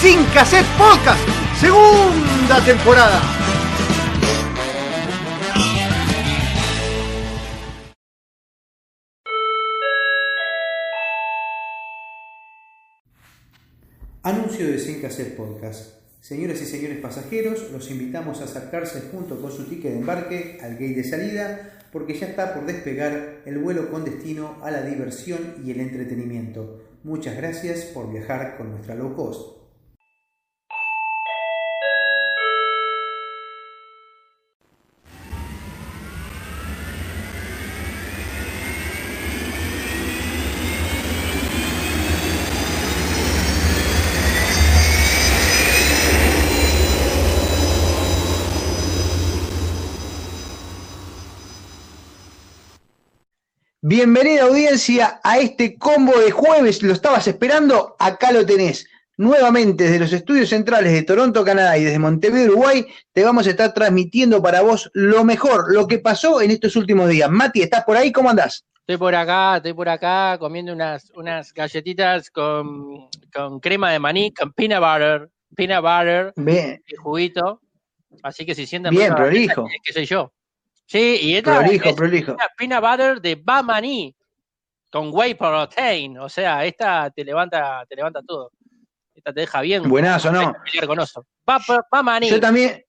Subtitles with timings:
[0.00, 1.26] Sin Cassette Podcast,
[1.58, 3.18] segunda temporada.
[14.22, 15.94] Anuncio de Sin Cassette Podcast.
[16.20, 20.72] Señoras y señores pasajeros, los invitamos a acercarse junto con su ticket de embarque al
[20.72, 25.54] gate de salida porque ya está por despegar el vuelo con destino a la diversión
[25.64, 26.82] y el entretenimiento.
[27.02, 29.65] Muchas gracias por viajar con nuestra low cost.
[53.96, 56.82] Bienvenida audiencia a este combo de jueves.
[56.82, 57.96] ¿Lo estabas esperando?
[57.98, 58.86] Acá lo tenés.
[59.16, 63.50] Nuevamente desde los estudios centrales de Toronto, Canadá y desde Montevideo, Uruguay, te vamos a
[63.50, 67.30] estar transmitiendo para vos lo mejor, lo que pasó en estos últimos días.
[67.30, 68.12] Mati, ¿estás por ahí?
[68.12, 68.66] ¿Cómo andás?
[68.80, 74.30] Estoy por acá, estoy por acá comiendo unas, unas galletitas con, con crema de maní,
[74.30, 76.82] con peanut butter, peanut butter Bien.
[76.86, 77.62] y juguito.
[78.22, 80.34] Así que si sienten Bien, galleta, es que soy yo.
[80.86, 82.32] Sí, y esta Prolijo, es prolijo.
[82.34, 84.14] una peanut butter de Bamaní
[84.90, 86.18] con whey protein.
[86.18, 88.52] O sea, esta te levanta, te levanta todo.
[89.14, 89.88] Esta te deja bien.
[89.88, 90.54] Buenazo, ¿no?
[90.86, 91.26] con oso.
[91.44, 92.30] Ba- ba- Bamaní.
[92.30, 92.82] Yo también.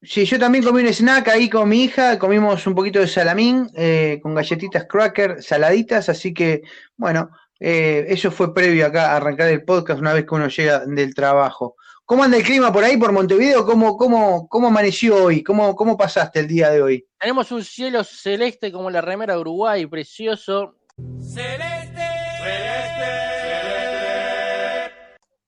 [0.00, 3.70] Sí, yo también comí un snack ahí con mi hija, comimos un poquito de salamín
[3.74, 6.60] eh, con galletitas cracker saladitas, así que
[6.96, 10.80] bueno, eh, eso fue previo acá a arrancar el podcast una vez que uno llega
[10.84, 11.76] del trabajo.
[12.06, 13.64] ¿Cómo anda el clima por ahí, por Montevideo?
[13.64, 15.42] ¿Cómo, cómo, cómo amaneció hoy?
[15.42, 17.08] ¿Cómo, ¿Cómo pasaste el día de hoy?
[17.18, 20.76] Tenemos un cielo celeste como la remera de Uruguay, precioso.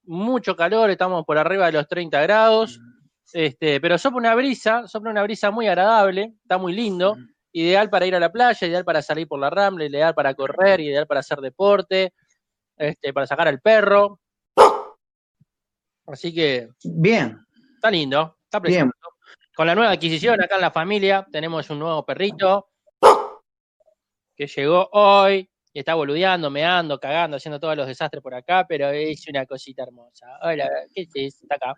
[0.04, 2.80] Mucho calor, estamos por arriba de los 30 grados.
[3.34, 7.18] Este, pero sopla una brisa, sopla una brisa muy agradable, está muy lindo,
[7.52, 10.80] ideal para ir a la playa, ideal para salir por la rambla, ideal para correr,
[10.80, 12.14] ideal para hacer deporte,
[12.78, 14.20] este, para sacar al perro.
[16.06, 17.38] Así que Bien,
[17.74, 18.90] está lindo, está precioso.
[19.54, 22.68] Con la nueva adquisición acá en la familia tenemos un nuevo perrito
[24.36, 28.90] que llegó hoy y está boludeando, meando, cagando, haciendo todos los desastres por acá, pero
[28.90, 30.26] es una cosita hermosa.
[30.42, 31.42] Hola, ¿qué es?
[31.42, 31.74] Está acá.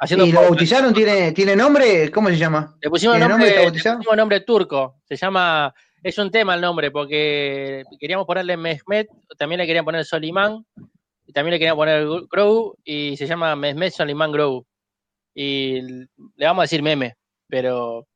[0.00, 0.92] Haciendo ¿Y lo bautizaron?
[0.92, 2.10] ¿Tiene, ¿Tiene nombre?
[2.10, 2.76] ¿Cómo se llama?
[2.80, 3.76] Le pusimos ¿Tiene nombre, nombre?
[3.76, 5.00] ¿Está le pusimos nombre turco.
[5.04, 10.04] Se llama, es un tema el nombre, porque queríamos ponerle Mehmet, también le querían poner
[10.04, 10.64] Solimán,
[11.28, 14.64] y también le querían poner Grogu, y se llama Mehmet Solimán Grogu.
[15.34, 16.08] Y le
[16.40, 17.16] vamos a decir meme,
[17.46, 18.08] pero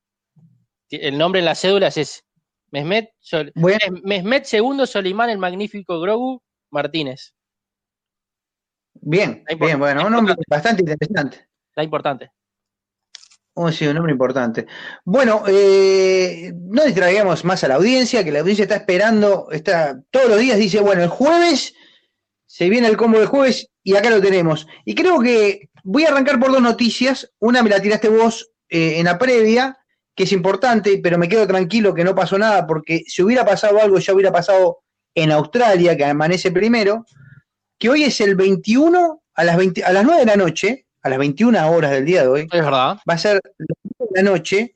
[0.89, 2.25] el nombre en las cédulas es
[2.71, 3.78] Mehmet, Sol- Bueno.
[4.06, 7.34] II Solimán el Magnífico Grogu Martínez.
[8.95, 11.47] Bien, bien, bueno, un nombre bastante interesante.
[11.69, 12.31] Está importante.
[13.55, 14.67] Oh, sí, un nombre importante.
[15.05, 20.31] Bueno, eh, no distraigamos más a la audiencia, que la audiencia está esperando, está todos
[20.31, 21.75] los días dice, bueno, el jueves
[22.53, 24.67] se viene el combo de jueves y acá lo tenemos.
[24.85, 27.33] Y creo que voy a arrancar por dos noticias.
[27.39, 29.79] Una me la tiraste vos eh, en la previa,
[30.15, 33.81] que es importante, pero me quedo tranquilo que no pasó nada, porque si hubiera pasado
[33.81, 34.81] algo, ya hubiera pasado
[35.15, 37.07] en Australia, que amanece primero,
[37.78, 41.09] que hoy es el 21 a las, 20 a las 9 de la noche, a
[41.09, 42.98] las 21 horas del día de hoy, Es verdad.
[43.09, 44.75] va a ser las 9 de la noche,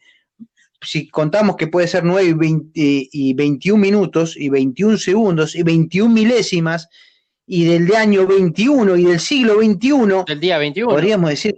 [0.80, 2.70] si contamos que puede ser 9 y, 20
[3.12, 6.88] y 21 minutos y 21 segundos y 21 milésimas
[7.46, 10.90] y del de año 21 y del siglo 21, Del día 21.
[10.90, 11.56] podríamos decir,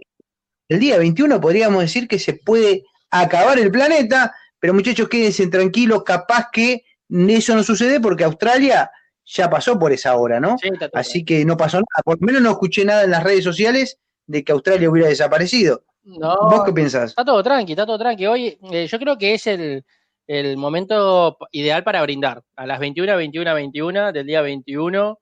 [0.69, 6.03] el día 21 podríamos decir que se puede acabar el planeta, pero muchachos quédense tranquilos,
[6.05, 8.91] capaz que eso no sucede porque Australia
[9.25, 10.57] ya pasó por esa hora, ¿no?
[10.59, 13.45] Sí, Así que no pasó nada, por lo menos no escuché nada en las redes
[13.45, 15.85] sociales de que Australia hubiera desaparecido.
[16.03, 17.11] No, ¿Vos qué pensás?
[17.11, 18.27] Está todo tranqui, está todo tranqui.
[18.27, 19.85] Hoy eh, yo creo que es el,
[20.27, 22.43] el momento ideal para brindar.
[22.57, 25.19] A las 21, 21, 21 del día 21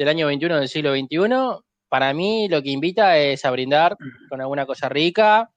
[0.00, 3.98] del año 21 del siglo 21, para mí lo que invita es a brindar
[4.30, 5.50] con alguna cosa rica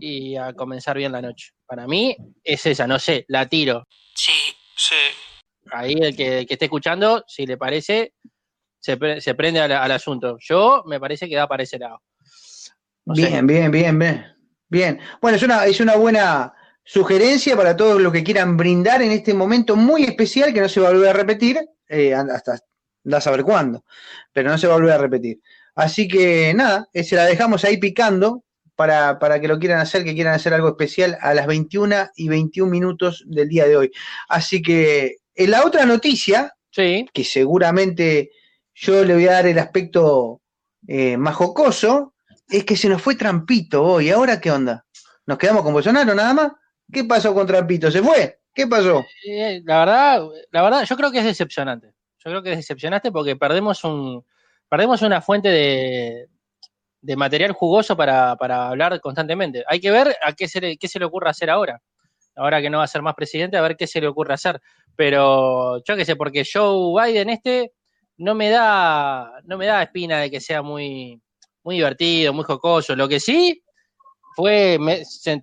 [0.00, 1.50] y a comenzar bien la noche.
[1.66, 3.86] Para mí es esa, no sé, la tiro.
[4.14, 4.32] Sí,
[4.76, 4.94] sí.
[5.72, 8.14] Ahí el que, el que esté escuchando, si le parece,
[8.80, 10.38] se, prende al, asunto.
[10.40, 12.00] Yo me parece que da para ese lado.
[13.04, 14.26] bien, bien, bien, bien.
[14.70, 15.00] Bien.
[15.20, 19.34] Bueno, es una, es una buena sugerencia para todos los que quieran brindar en este
[19.34, 21.60] momento muy especial que no se va a volver a repetir,
[21.90, 22.58] eh, hasta
[23.04, 23.84] da a saber cuándo,
[24.32, 25.40] pero no se va a volver a repetir.
[25.74, 28.44] Así que nada, eh, se la dejamos ahí picando
[28.76, 32.28] para, para, que lo quieran hacer, que quieran hacer algo especial a las 21 y
[32.28, 33.90] 21 minutos del día de hoy.
[34.28, 37.06] Así que en la otra noticia, sí.
[37.12, 38.30] que seguramente
[38.74, 40.40] yo le voy a dar el aspecto
[40.86, 42.14] eh, más jocoso,
[42.48, 44.10] es que se nos fue Trampito hoy.
[44.10, 44.84] ¿Ahora qué onda?
[45.26, 46.52] ¿Nos quedamos con Bolsonaro nada más?
[46.92, 47.90] ¿Qué pasó con Trampito?
[47.90, 48.40] ¿Se fue?
[48.54, 49.04] ¿Qué pasó?
[49.26, 51.91] Eh, la verdad, la verdad, yo creo que es decepcionante.
[52.24, 54.24] Yo creo que es decepcionante porque perdemos un,
[54.68, 56.28] perdemos una fuente de,
[57.00, 59.64] de material jugoso para, para, hablar constantemente.
[59.66, 61.82] Hay que ver a qué se, le, qué se le ocurre hacer ahora.
[62.36, 64.60] Ahora que no va a ser más presidente, a ver qué se le ocurre hacer.
[64.96, 67.72] Pero yo qué sé, porque Joe Biden este
[68.16, 71.20] no me da, no me da espina de que sea muy,
[71.64, 72.94] muy divertido, muy jocoso.
[72.94, 73.62] Lo que sí
[74.34, 74.78] fue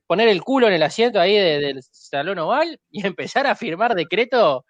[0.08, 4.66] poner el culo en el asiento ahí del salón oval y empezar a firmar decreto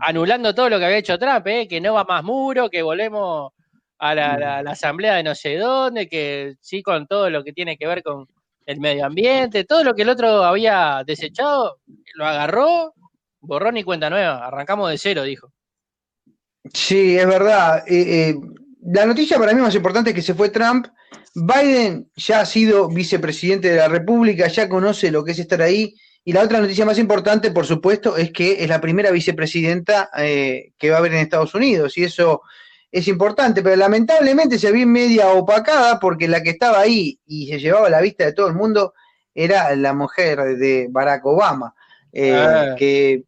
[0.00, 1.68] anulando todo lo que había hecho Trump, ¿eh?
[1.68, 3.52] que no va más muro, que volvemos
[3.98, 7.86] a la, asamblea de no sé dónde, que sí con todo lo que tiene que
[7.86, 8.26] ver con
[8.66, 11.78] el medio ambiente, todo lo que el otro había desechado,
[12.14, 12.94] lo agarró,
[13.40, 15.52] borró ni cuenta nueva, arrancamos de cero, dijo.
[16.72, 17.84] Sí, es verdad.
[17.86, 18.34] Eh, eh,
[18.86, 20.86] la noticia para mí más importante es que se fue Trump.
[21.34, 25.94] Biden ya ha sido vicepresidente de la República, ya conoce lo que es estar ahí.
[26.24, 30.72] Y la otra noticia más importante, por supuesto, es que es la primera vicepresidenta eh,
[30.78, 31.98] que va a haber en Estados Unidos.
[31.98, 32.42] Y eso
[32.90, 37.58] es importante, pero lamentablemente se vio media opacada porque la que estaba ahí y se
[37.58, 38.94] llevaba la vista de todo el mundo
[39.34, 41.74] era la mujer de Barack Obama,
[42.16, 42.74] ah.
[42.78, 43.24] que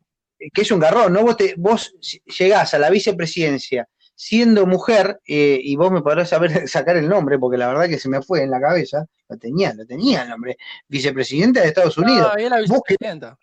[0.53, 1.23] que es un garrón, ¿no?
[1.23, 1.95] Vos, te, vos
[2.39, 7.39] llegás a la vicepresidencia siendo mujer, eh, y vos me podrás saber sacar el nombre,
[7.39, 10.31] porque la verdad que se me fue en la cabeza, lo tenía, lo tenía el
[10.31, 10.57] nombre,
[10.89, 12.33] vicepresidenta de Estados Unidos.
[12.37, 13.37] No, la vicepresidenta.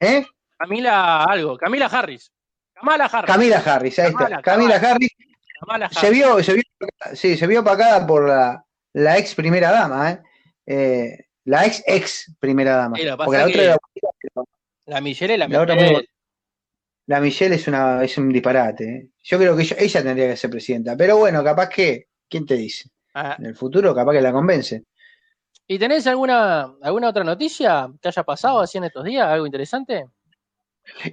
[0.00, 0.24] ¿eh?
[0.56, 2.32] Camila algo, Camila Harris.
[2.72, 3.30] Camila Harris.
[3.34, 4.42] Camila Harris, ahí está.
[4.42, 5.10] Camila, Harris.
[5.90, 6.62] Se vio, se vio,
[7.14, 10.22] sí, se vio opacada por la, la ex primera dama, ¿eh?
[10.66, 12.96] eh la ex ex primera dama.
[13.16, 13.76] porque la otra era
[14.86, 16.08] la Michelle, la, Michelle.
[17.06, 18.84] La Michelle es, una, es un disparate.
[18.84, 19.08] ¿eh?
[19.22, 20.96] Yo creo que ella, tendría que ser presidenta.
[20.96, 22.90] Pero bueno, capaz que, ¿quién te dice?
[23.14, 23.36] Ah.
[23.38, 24.84] En el futuro, capaz que la convence.
[25.66, 29.26] ¿Y tenés alguna, alguna otra noticia que haya pasado así en estos días?
[29.26, 30.06] ¿Algo interesante?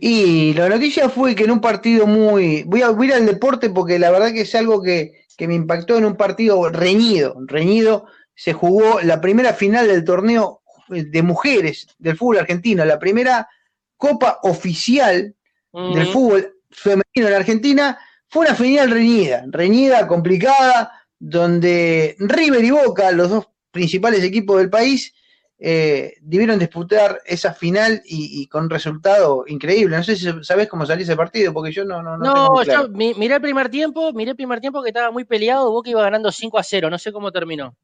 [0.02, 2.64] Y la noticia fue que en un partido muy.
[2.64, 5.98] Voy a, ir al deporte porque la verdad que es algo que, que me impactó
[5.98, 7.36] en un partido reñido.
[7.46, 8.08] Reñido.
[8.36, 13.48] Se jugó la primera final del torneo de mujeres del fútbol argentino, la primera
[13.96, 15.36] copa oficial
[15.74, 23.12] del fútbol femenino en Argentina, fue una final reñida, reñida, complicada, donde River y Boca,
[23.12, 25.14] los dos principales equipos del país,
[25.64, 29.96] eh, debieron disputar esa final y, con resultado increíble.
[29.96, 32.02] No sé si sabes cómo salió ese partido, porque yo no.
[32.02, 35.24] No, no, no yo miré el primer tiempo, miré el primer tiempo que estaba muy
[35.24, 37.76] peleado, Boca iba ganando 5 a 0, no sé cómo terminó.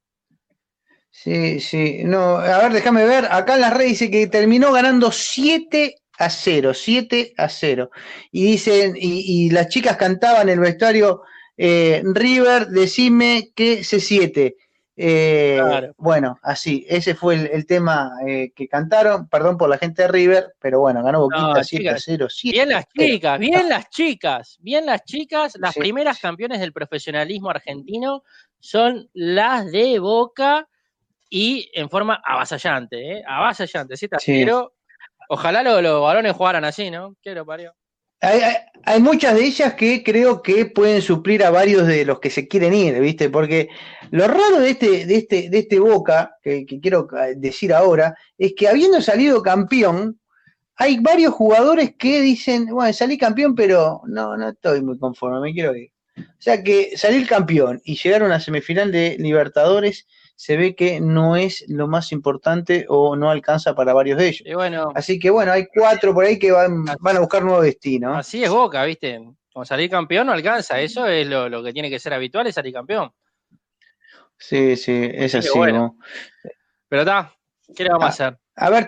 [1.12, 2.02] Sí, sí.
[2.04, 3.26] No, a ver, déjame ver.
[3.32, 7.90] Acá en la red dice que terminó ganando 7 a 0, 7 a 0.
[8.32, 11.22] Y dicen, y, las chicas cantaban en el vestuario,
[11.58, 14.56] eh, River, decime que se 7.
[15.00, 15.62] Eh,
[15.98, 19.28] bueno, así, ese fue el, tema eh, que cantaron.
[19.30, 22.28] Perdón por la gente de River, pero bueno, ganó Boquita 7 a 0.
[22.44, 25.56] bien las chicas, bien las chicas, bien las chicas.
[25.60, 28.24] Las primeras campeones del profesionalismo argentino
[28.60, 30.68] son las de Boca
[31.30, 33.24] y en forma avasallante, ¿eh?
[33.28, 34.08] Avasallante, ¿sí?
[35.30, 37.16] Ojalá los, los varones jugaran así, ¿no?
[37.22, 37.74] ¿Qué lo parió?
[38.20, 38.42] Hay,
[38.84, 42.48] hay, muchas de ellas que creo que pueden suplir a varios de los que se
[42.48, 43.30] quieren ir, ¿viste?
[43.30, 43.70] Porque
[44.10, 48.68] lo raro de este, de este, de este Boca, que, quiero decir ahora, es que
[48.68, 50.20] habiendo salido campeón,
[50.78, 55.54] hay varios jugadores que dicen, bueno, salí campeón, pero no, no estoy muy conforme, me
[55.54, 55.92] quiero ir.
[56.18, 60.08] O sea que salir campeón y llegar a una semifinal de Libertadores
[60.38, 64.54] se ve que no es lo más importante o no alcanza para varios de ellos.
[64.54, 68.16] bueno, así que bueno, hay cuatro por ahí que van, van a buscar nuevo destino.
[68.16, 69.20] Así es Boca, ¿viste?
[69.52, 72.72] Con salir campeón no alcanza, eso es lo, que tiene que ser habitual, es salir
[72.72, 73.12] campeón.
[74.38, 75.50] Sí, sí, es así.
[76.88, 77.34] Pero está,
[77.76, 78.38] ¿qué le vamos a hacer?
[78.58, 78.88] A ver,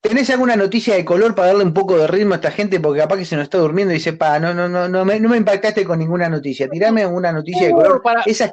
[0.00, 2.78] ¿Tenés alguna noticia de color para darle un poco de ritmo a esta gente?
[2.78, 5.18] Porque capaz que se nos está durmiendo y dice, pa, no, no, no, no me,
[5.18, 6.68] no me impactaste con ninguna noticia.
[6.68, 8.00] Tirame una noticia de color.
[8.00, 8.52] Para, esa que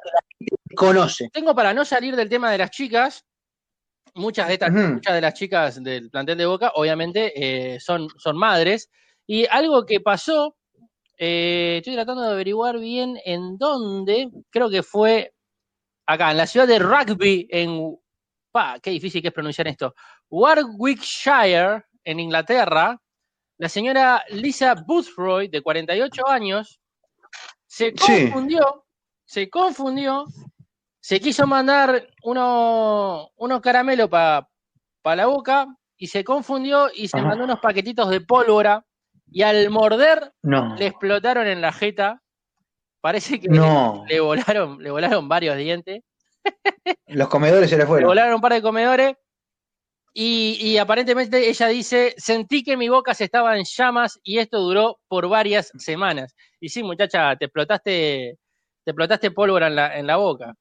[0.75, 1.29] conoce.
[1.31, 3.25] Tengo para no salir del tema de las chicas.
[4.13, 8.37] Muchas de estas, muchas de las chicas del plantel de Boca, obviamente, eh, son, son
[8.37, 8.89] madres.
[9.27, 10.55] Y algo que pasó
[11.17, 14.29] Eh, estoy tratando de averiguar bien en dónde.
[14.49, 15.33] Creo que fue
[16.05, 17.97] acá, en la ciudad de Rugby, en.
[18.51, 19.95] Pa, qué difícil que es pronunciar esto.
[20.29, 22.99] Warwickshire, en Inglaterra.
[23.57, 26.79] La señora Lisa Boothroyd, de 48 años,
[27.65, 28.85] se confundió,
[29.25, 30.25] se confundió,
[31.05, 34.47] se quiso mandar unos uno caramelos para
[35.03, 38.83] la boca y se confundió y se mandó unos paquetitos de pólvora
[39.27, 42.23] y al morder le explotaron en la jeta.
[43.01, 46.01] Parece que le, volaron, le volaron varios dientes.
[47.05, 48.01] Los comedores se le fueron.
[48.01, 49.15] Le volaron un par de comedores.
[50.11, 54.99] Y, aparentemente ella dice, sentí que mi boca se estaba en llamas y esto duró
[55.07, 56.35] por varias semanas.
[56.59, 58.39] Y sí, muchacha, te explotaste,
[58.83, 60.55] te explotaste pólvora en la, en la boca.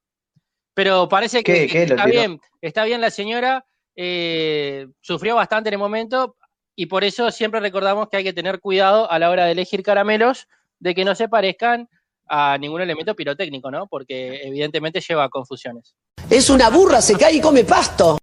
[0.75, 3.64] Pero parece que, está bien, está bien la señora,
[3.97, 6.37] eh, sufrió bastante en el momento,
[6.76, 9.83] y por eso siempre recordamos que hay que tener cuidado a la hora de elegir
[9.83, 10.49] caramelos
[10.81, 11.88] de que no se parezcan
[12.26, 13.87] a ningún elemento pirotécnico, ¿no?
[13.87, 15.95] Porque evidentemente lleva a confusiones.
[16.28, 18.19] Es una burra, se cae y come pasto.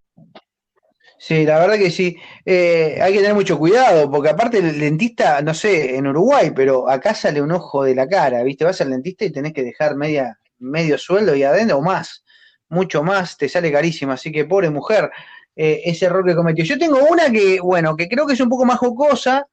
[1.17, 2.17] Sí, la verdad que sí.
[2.43, 6.89] Eh, hay que tener mucho cuidado, porque aparte el dentista, no sé, en Uruguay, pero
[6.89, 8.65] acá sale un ojo de la cara, ¿viste?
[8.65, 12.23] Vas al dentista y tenés que dejar media, medio sueldo y adentro o más,
[12.71, 14.13] mucho más, te sale carísimo.
[14.13, 15.11] Así que pobre mujer,
[15.55, 16.63] eh, ese error que cometió.
[16.63, 19.47] Yo tengo una que, bueno, que creo que es un poco más jocosa,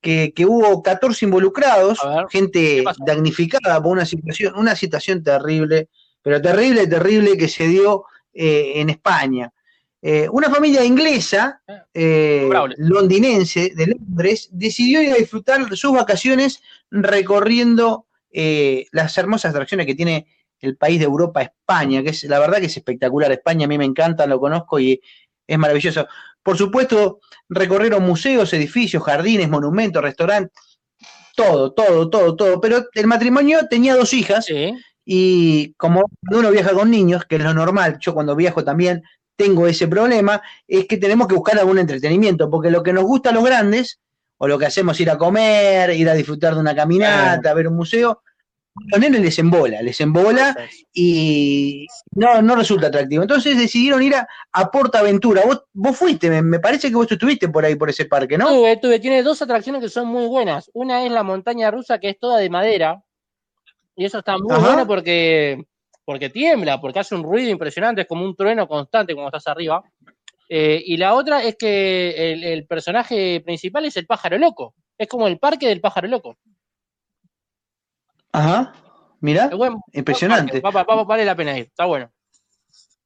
[0.00, 1.98] que, hubo 14 involucrados,
[2.30, 5.88] gente damnificada por una situación, una situación terrible,
[6.22, 8.04] pero terrible, terrible que se dio
[8.34, 9.50] eh, en España.
[10.02, 11.62] Eh, una familia inglesa,
[12.76, 18.06] londinense, de Londres, decidió ir a disfrutar sus vacaciones recorriendo
[18.92, 20.26] las hermosas atracciones que tiene
[20.60, 23.30] el país de Europa, España, que es la verdad que es espectacular.
[23.32, 25.00] España a mí me encanta, lo conozco y
[25.46, 26.06] es maravilloso.
[26.42, 30.52] Por supuesto, recorrieron museos, edificios, jardines, monumentos, restaurantes,
[31.36, 32.60] todo, todo, todo, todo.
[32.60, 34.46] Pero el matrimonio tenía dos hijas
[35.04, 39.02] y como uno viaja con niños, que es lo normal, yo cuando viajo también
[39.36, 43.30] tengo ese problema, es que tenemos que buscar algún entretenimiento, porque lo que nos gusta
[43.30, 44.00] a los grandes,
[44.36, 47.68] o lo que hacemos ir a comer, ir a disfrutar de una caminata, a ver
[47.68, 48.22] un museo,
[48.74, 50.56] los nenes les embola, les embola
[50.92, 53.22] y no, no resulta atractivo.
[53.22, 55.42] Entonces decidieron ir a, a Portaventura.
[55.46, 58.48] Vos, vos fuiste, me, parece que vos estuviste por ahí, por ese parque, ¿no?
[58.48, 59.00] Estuve, estuve.
[59.00, 60.70] Tiene dos atracciones que son muy buenas.
[60.74, 63.00] Una es la montaña rusa, que es toda de madera.
[63.94, 65.62] Y eso está muy bueno porque,
[66.04, 69.84] porque tiembla, porque hace un ruido impresionante, es como un trueno constante cuando estás arriba.
[70.48, 74.74] Eh, y la otra es que el, el personaje principal es el pájaro loco.
[74.98, 76.36] Es como el parque del pájaro loco.
[78.34, 78.72] Ajá,
[79.20, 79.48] mira,
[79.92, 80.60] impresionante.
[81.06, 82.10] vale la pena ir, está bueno.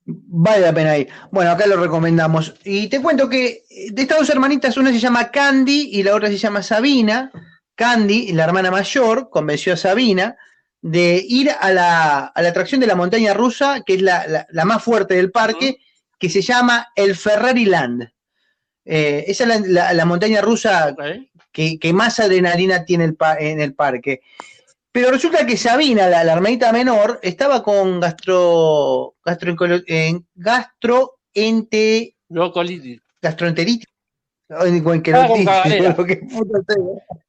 [0.06, 1.08] Vale la pena ir.
[1.30, 2.54] Bueno, acá lo recomendamos.
[2.64, 6.28] Y te cuento que de estas dos hermanitas, una se llama Candy y la otra
[6.28, 7.30] se llama Sabina.
[7.74, 10.34] Candy, la hermana mayor, convenció a Sabina
[10.80, 15.30] de ir a la, atracción de la montaña rusa, que es la, más fuerte del
[15.30, 15.76] parque,
[16.18, 18.08] que se llama el Ferrari Land.
[18.86, 20.96] Eh, esa es la, montaña rusa
[21.52, 24.22] que, más adrenalina tiene el, en el parque.
[24.92, 29.54] Pero resulta que Sabina, la, hermanita menor, estaba con gastro, gastro,
[30.34, 32.16] gastroente,
[33.20, 33.86] gastroenteritis.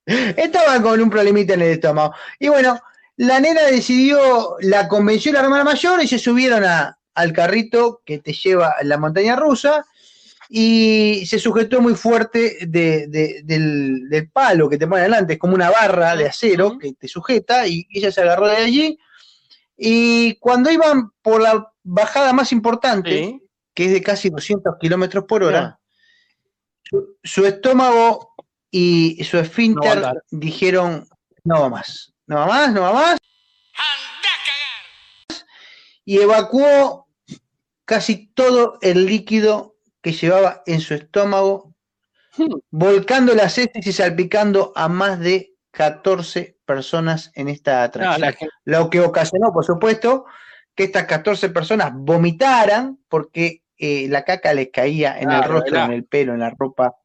[0.06, 2.14] Estaba con un problemita en el estómago.
[2.40, 2.80] Y bueno,
[3.18, 6.64] la nena decidió, la convenció la hermana mayor y se subieron
[7.14, 9.86] al carrito que te lleva a la montaña rusa
[10.52, 16.16] y se sujetó muy fuerte del, palo que te pone adelante, es como una barra
[16.16, 19.00] de acero que te sujeta y ella se agarró de allí.
[19.78, 23.40] Y cuando iban por la bajada más importante,
[23.76, 25.80] que es de casi 200 kilómetros por hora,
[27.24, 28.34] su, estómago
[28.72, 31.08] y su esfínter dijeron,
[31.44, 33.18] no va más, no va más, no va más.
[36.06, 37.08] Y evacuó
[37.86, 41.74] casi todo el líquido que llevaba en su estómago,
[42.70, 48.34] volcando las heces y salpicando a más de 14 personas en esta atracción.
[48.66, 50.26] Lo que ocasionó, por supuesto,
[50.76, 55.92] que estas 14 personas vomitaran porque eh, la caca les caía en el rostro, en
[55.92, 56.96] el pelo, en la ropa.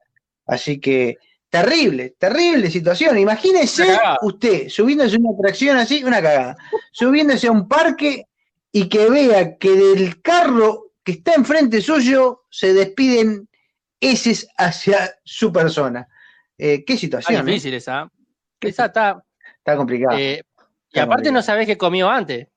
[0.47, 3.19] Así que terrible, terrible situación.
[3.19, 6.57] Imagínese usted subiéndose a una atracción así, una cagada,
[6.91, 8.27] subiéndose a un parque
[8.73, 13.49] y que vea que del carro que está enfrente suyo se despiden
[14.01, 16.09] ese hacia su persona.
[16.57, 17.41] Eh, ¿Qué situación?
[17.41, 18.11] Es difícil esa.
[18.61, 19.23] Esa está.
[19.59, 20.19] Está complicada.
[20.19, 20.43] Eh,
[20.93, 22.49] y aparte no sabés qué comió antes.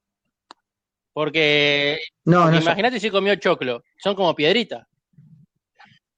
[1.12, 3.84] Porque no, imagínate si comió choclo.
[3.98, 4.88] Son como piedritas.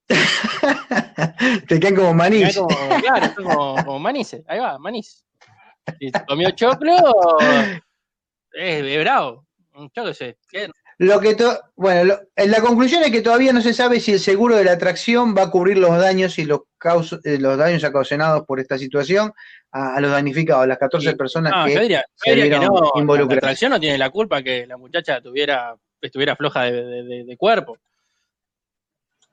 [1.68, 2.60] Te quedan como manís.
[3.02, 4.44] claro, son como, como manices.
[4.48, 5.24] Ahí va, manís.
[6.00, 6.96] Si comió choclo,
[8.52, 9.48] es, es bravo.
[9.96, 10.38] Yo qué sé.
[11.02, 14.20] Lo que to- bueno, lo- la conclusión es que todavía no se sabe si el
[14.20, 16.60] seguro de la atracción va a cubrir los daños y los,
[17.24, 19.32] eh, los daños ocasionados por esta situación
[19.72, 22.36] a, a los damnificados, a las 14 Y- personas No, que yo diría, se yo
[22.44, 22.92] diría que no.
[22.96, 23.38] La involucradas.
[23.44, 27.38] atracción no tiene la culpa que la muchacha tuviera, estuviera floja de, de- de- de
[27.38, 27.78] cuerpo.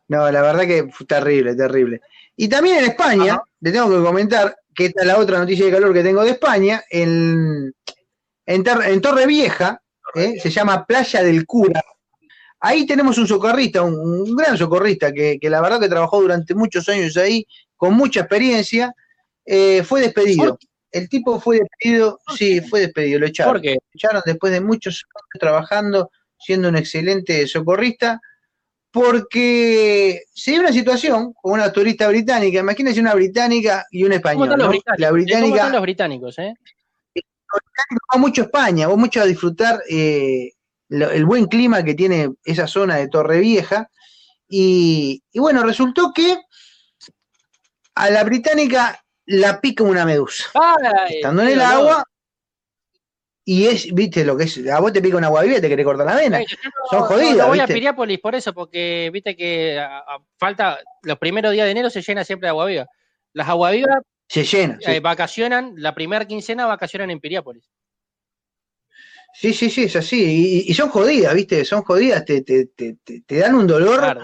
[0.08, 2.00] No, la verdad que fue terrible, terrible.
[2.37, 3.42] Y también en España, Ajá.
[3.61, 6.30] le tengo que comentar que esta es la otra noticia de calor que tengo de
[6.30, 7.75] España, en,
[8.46, 9.82] en, en Torre Vieja,
[10.16, 10.38] ¿eh?
[10.40, 11.82] se llama Playa del Cura.
[12.61, 16.54] Ahí tenemos un socorrista, un, un gran socorrista, que, que la verdad que trabajó durante
[16.54, 17.46] muchos años ahí,
[17.76, 18.94] con mucha experiencia,
[19.44, 20.58] eh, fue despedido.
[20.90, 23.52] El tipo fue despedido, sí, fue despedido, lo echaron.
[23.52, 28.20] Porque Lo echaron después de muchos años trabajando, siendo un excelente socorrista,
[28.90, 34.16] porque se dio una situación con una turista británica, imagínense una británica y un ¿cómo
[34.16, 34.44] español.
[34.49, 34.70] están los ¿no?
[34.70, 34.99] británicos?
[35.00, 36.54] La ¿Cómo británica están los británicos, eh?
[38.15, 40.53] Va mucho a España, va mucho a disfrutar eh,
[40.89, 43.91] lo- el buen clima que tiene esa zona de Torrevieja.
[44.49, 46.39] Y, y bueno, resultó que
[47.95, 50.45] a la británica la pica una medusa.
[50.55, 52.05] Ay, Estando en el agua,
[53.45, 55.69] y es, viste lo que es, a vos te pica una agua viva y te
[55.69, 56.39] querés cortar la vena.
[56.39, 57.75] Ay, no- Son jodidas, No, voy a ¿viste?
[57.75, 62.03] Piriápolis por eso, porque viste que a- a- falta, los primeros días de enero se
[62.03, 62.87] llena siempre de agua viva.
[63.33, 64.78] Las aguavivas Se llena.
[64.80, 64.90] sí.
[64.90, 67.71] eh, vacacionan, la primera quincena vacacionan en Piriápolis.
[69.35, 70.64] Sí, sí, sí, es así.
[70.66, 71.64] Y, y son jodidas, ¿viste?
[71.64, 74.23] Son jodidas, te, te, te, te- dan un dolor Claro.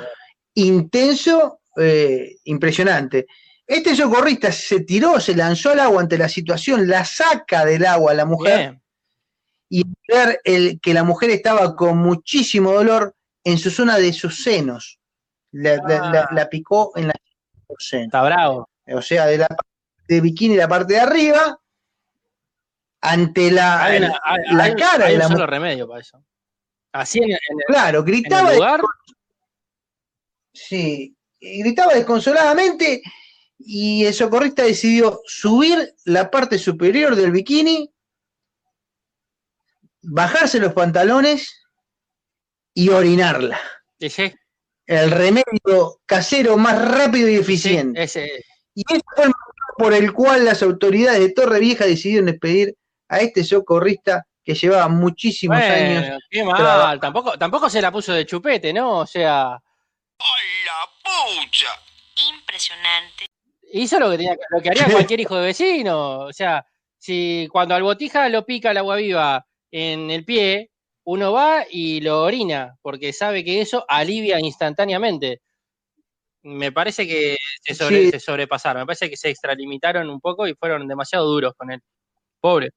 [0.54, 3.26] intenso, eh, impresionante.
[3.66, 8.12] Este socorrista se tiró, se lanzó al agua ante la situación, la saca del agua
[8.12, 8.82] a la mujer Bien.
[9.68, 14.42] y ver el, que la mujer estaba con muchísimo dolor en su zona de sus
[14.42, 14.98] senos.
[15.52, 16.34] La, la- la- Ah.
[16.34, 17.14] la picó en la
[17.78, 18.06] senos.
[18.06, 18.68] Está bravo.
[18.86, 19.48] O sea, de la
[20.14, 21.58] de bikini, la parte de arriba,
[23.00, 25.50] ante la, Hay, una- hay- la hay- cara hay de la mujer.
[25.50, 26.24] remedio para eso.
[26.92, 28.80] Así en, en el, Claro, en gritaba el lugar,
[30.54, 33.02] Sí, gritaba desconsoladamente
[33.58, 37.90] y el socorrista decidió subir la parte superior del bikini,
[40.02, 41.64] bajarse los pantalones
[42.74, 43.58] y orinarla.
[43.98, 44.36] dije,
[44.86, 48.02] El remedio casero más rápido y sí, eficiente.
[48.02, 48.44] ese,
[48.74, 49.32] Y ese fue el
[49.76, 52.74] por el cual las autoridades de Torre Vieja decidieron despedir
[53.08, 56.18] a este socorrista que llevaba muchísimos años.
[56.30, 58.98] qué mal, tampoco, tampoco se la puso de chupete, ¿no?
[59.00, 59.58] O sea,
[62.28, 63.26] Impresionante.
[63.72, 66.20] hizo lo que tenía que- lo que haría cualquier hijo de vecino.
[66.20, 66.64] O sea,
[66.98, 70.70] si cuando al botija lo pica el agua viva en el pie,
[71.04, 75.40] uno va y lo orina, porque sabe que eso alivia instantáneamente.
[76.44, 78.10] Me parece que se, sobre- Sí.
[78.10, 81.80] se sobrepasaron, me parece que se extralimitaron un poco y fueron demasiado duros con él.
[82.40, 82.70] Pobre.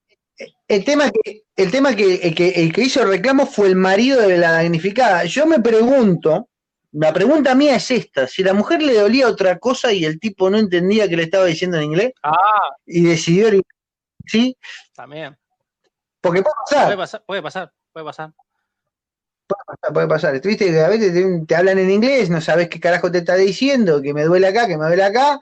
[0.67, 3.75] El tema que, el tema que, el que, el que hizo el reclamo fue el
[3.75, 5.23] marido de la damnificada.
[5.25, 6.49] Yo me pregunto,
[6.91, 10.49] la pregunta mía es esta, si la mujer le dolía otra cosa y el tipo
[10.49, 12.35] no entendía que le estaba diciendo en inglés Ah,
[12.85, 13.47] y decidió
[14.27, 14.57] sí,
[14.93, 15.37] también.
[16.21, 18.33] porque puede Puede pasar, pasar, puede pasar,
[19.47, 19.93] puede pasar.
[19.93, 20.41] puede pasar.
[20.41, 23.35] Viste que a veces te, te hablan en inglés, no sabes qué carajo te está
[23.35, 25.39] diciendo, que me duele acá, que me duele acá.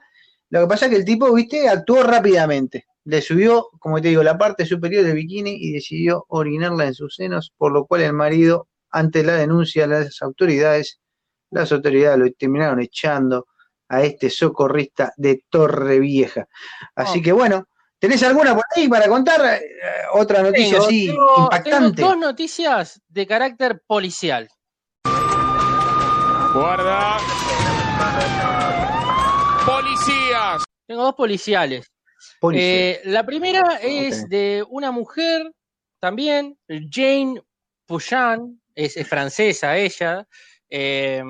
[0.50, 2.86] Lo que pasa es que el tipo, viste, actuó rápidamente.
[3.04, 7.16] Le subió, como te digo, la parte superior del bikini y decidió orinarla en sus
[7.16, 11.00] senos, por lo cual el marido, ante la denuncia de las autoridades,
[11.50, 13.46] las autoridades lo terminaron echando
[13.88, 16.46] a este socorrista de Torre Vieja.
[16.94, 17.22] Así Oh.
[17.22, 19.40] que bueno, ¿tenés alguna por ahí para contar?
[19.44, 19.62] Eh,
[20.12, 21.96] otra noticia Tengo- así tengo- impactante.
[21.96, 24.48] tengo dos noticias de carácter policial.
[26.54, 27.16] Guarda.
[29.66, 30.62] Policías.
[30.86, 31.90] Tengo dos policiales.
[32.40, 32.66] Policía.
[32.66, 35.50] Eh, la primera es de una mujer
[36.00, 36.58] también,
[36.90, 37.40] Jane
[37.86, 40.26] Pouchan, es, es francesa ella.
[40.68, 41.22] eh,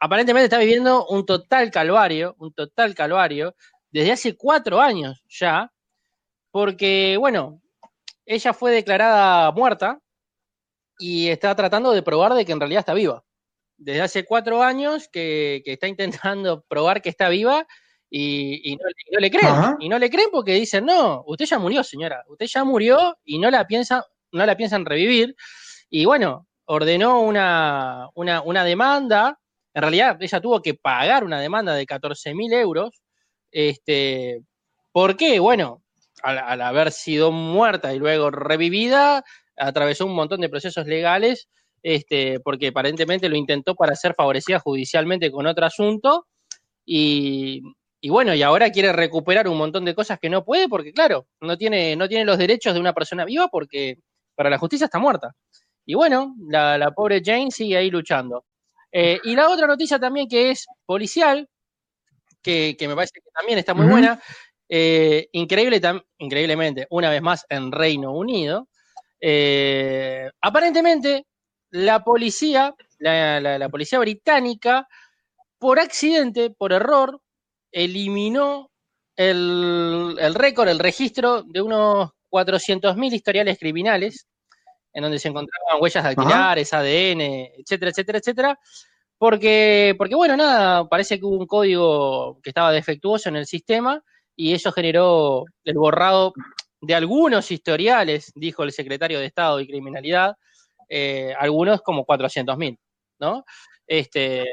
[0.00, 3.54] aparentemente está viviendo un total calvario, un total calvario,
[3.90, 5.70] desde hace cuatro años ya,
[6.54, 7.60] porque, bueno,
[8.24, 9.98] ella fue declarada muerta
[11.00, 13.24] y está tratando de probar de que en realidad está viva.
[13.76, 17.66] Desde hace cuatro años que, que está intentando probar que está viva
[18.08, 19.46] y, y no, y no le creen.
[19.46, 19.76] Ajá.
[19.80, 22.22] Y no le creen porque dicen, no, usted ya murió, señora.
[22.28, 25.34] Usted ya murió y no la piensa, no la piensan revivir.
[25.90, 29.40] Y bueno, ordenó una, una, una demanda.
[29.74, 33.02] En realidad, ella tuvo que pagar una demanda de 14 mil euros.
[33.50, 34.40] Este,
[34.92, 35.40] ¿Por qué?
[35.40, 35.83] Bueno,
[36.24, 39.24] al, al haber sido muerta y luego revivida,
[39.56, 41.48] atravesó un montón de procesos legales,
[41.82, 46.26] este, porque aparentemente lo intentó para ser favorecida judicialmente con otro asunto.
[46.84, 47.62] Y,
[48.00, 51.26] y bueno, y ahora quiere recuperar un montón de cosas que no puede porque, claro,
[51.40, 53.98] no tiene, no tiene los derechos de una persona viva porque
[54.34, 55.34] para la justicia está muerta.
[55.86, 58.44] Y bueno, la, pobre Jane sigue ahí luchando.
[58.90, 61.48] Eh, y la otra noticia también que es policial,
[62.42, 64.20] que, me parece que también está muy buena,
[64.76, 65.80] eh, increíble,
[66.18, 68.66] increíblemente, una vez más en Reino Unido,
[69.20, 71.26] eh, aparentemente
[71.70, 74.88] la policía, la, policía británica,
[75.60, 77.20] por accidente, por error,
[77.70, 78.72] eliminó
[79.14, 84.26] el, el récord, el registro de unos 400.000 historiales criminales,
[84.92, 87.20] en donde se encontraban huellas dactilares, ADN,
[87.60, 88.58] etcétera, etcétera, etcétera,
[89.18, 94.02] porque, porque, bueno, nada, parece que hubo un código que estaba defectuoso en el sistema
[94.36, 96.32] y eso generó el borrado
[96.80, 100.36] de algunos historiales, dijo el secretario de Estado y Criminalidad,
[100.88, 102.78] eh, algunos como 400.000,
[103.20, 103.44] ¿no?
[103.86, 104.44] Este,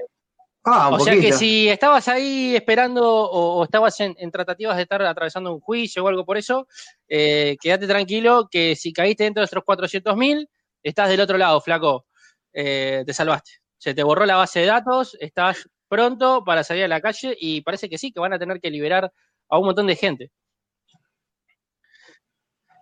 [0.64, 5.54] ah, o sea que si estabas ahí esperando o, estabas en, tratativas de estar atravesando
[5.54, 6.68] un juicio o algo por eso,
[7.08, 10.48] eh, quédate tranquilo que si caíste dentro de esos 400.000,
[10.84, 12.06] estás del otro lado, flaco,
[12.54, 13.52] eh, te salvaste.
[13.78, 17.62] Se te borró la base de datos, estás pronto para salir a la calle y
[17.62, 19.12] parece que sí, que van a tener que liberar
[19.52, 20.32] a un montón de gente.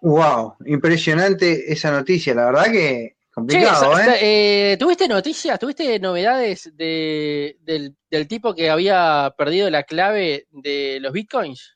[0.02, 4.72] Wow, impresionante esa noticia, la verdad que complicado, ¿eh?
[4.72, 4.78] ¿eh?
[4.78, 11.76] ¿Tuviste noticias, tuviste novedades del, tipo que había perdido la clave de los bitcoins?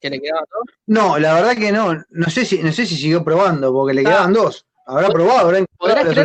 [0.00, 0.76] ¿Que le quedaban dos?
[0.86, 1.94] No, la verdad que no.
[2.10, 4.04] No sé si, no sé si siguió probando, porque le ah.
[4.04, 4.66] quedaban dos.
[4.84, 5.64] Habrá probado, habrá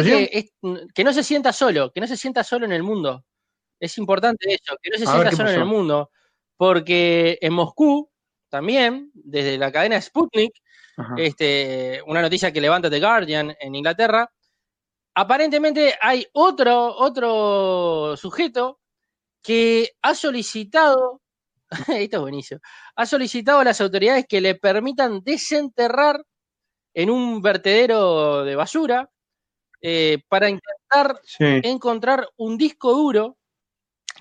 [0.03, 0.49] que,
[0.95, 3.23] que, no se sienta solo, que no se sienta solo en el mundo.
[3.79, 6.09] Es importante eso, que no se sienta solo en el mundo.
[6.57, 8.09] Porque en Moscú,
[8.49, 10.53] también, desde la cadena Sputnik,
[11.17, 14.31] este, una noticia que levanta The Guardian en Inglaterra,
[15.13, 18.79] aparentemente hay otro, otro sujeto
[19.43, 21.21] que ha solicitado,
[21.87, 22.61] esto es buenísimo,
[22.95, 26.23] ha solicitado a las autoridades que le permitan desenterrar
[26.93, 29.09] en un vertedero de basura
[29.81, 31.21] eh, para intentar
[31.63, 33.37] encontrar un disco duro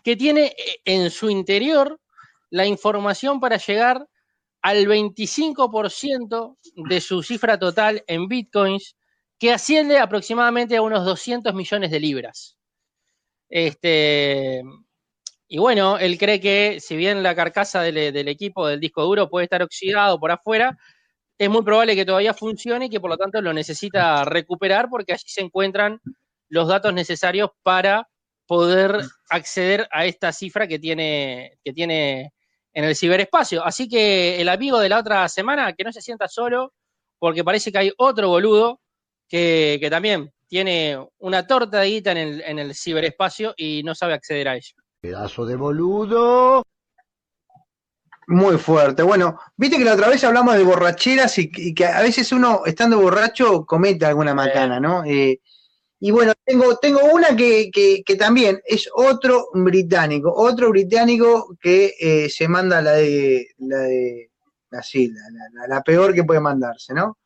[0.05, 1.99] que tiene eh, en su interior
[2.51, 4.07] la información para llegar
[4.63, 6.57] al 25%
[6.89, 8.97] de su cifra total en bitcoins,
[9.39, 12.57] que asciende aproximadamente a unos 200 millones de libras.
[13.49, 14.63] Este,
[15.49, 19.45] y bueno, él cree que si bien la carcasa del, equipo del disco duro puede
[19.45, 20.77] estar oxidado por afuera,
[21.39, 25.13] es muy probable que todavía funcione y que por lo tanto lo necesita recuperar porque
[25.13, 26.01] allí se encuentran
[26.49, 28.09] los datos necesarios para
[28.47, 32.33] poder acceder a esta cifra que tiene, que tiene
[32.77, 33.65] en el ciberespacio.
[33.65, 36.75] Así que el amigo de la otra semana, que no se sienta solo,
[37.19, 38.81] porque parece que hay otro boludo
[39.27, 44.13] que, también tiene una torta de guita en el, en el ciberespacio y no sabe
[44.13, 44.75] acceder a ella.
[45.01, 46.63] Pedazo de boludo.
[48.27, 49.03] Muy fuerte.
[49.03, 53.01] Bueno, viste que la otra vez hablamos de borracheras y, que a veces uno, estando
[53.01, 55.03] borracho, comete alguna macana, ¿no?
[55.03, 55.41] Eh,
[55.99, 62.29] y bueno, tengo, tengo una que, que, también es otro británico, otro británico que eh,
[62.29, 64.31] se manda la de, la de,
[64.73, 67.19] así, la, la, peor que puede mandarse, ¿no?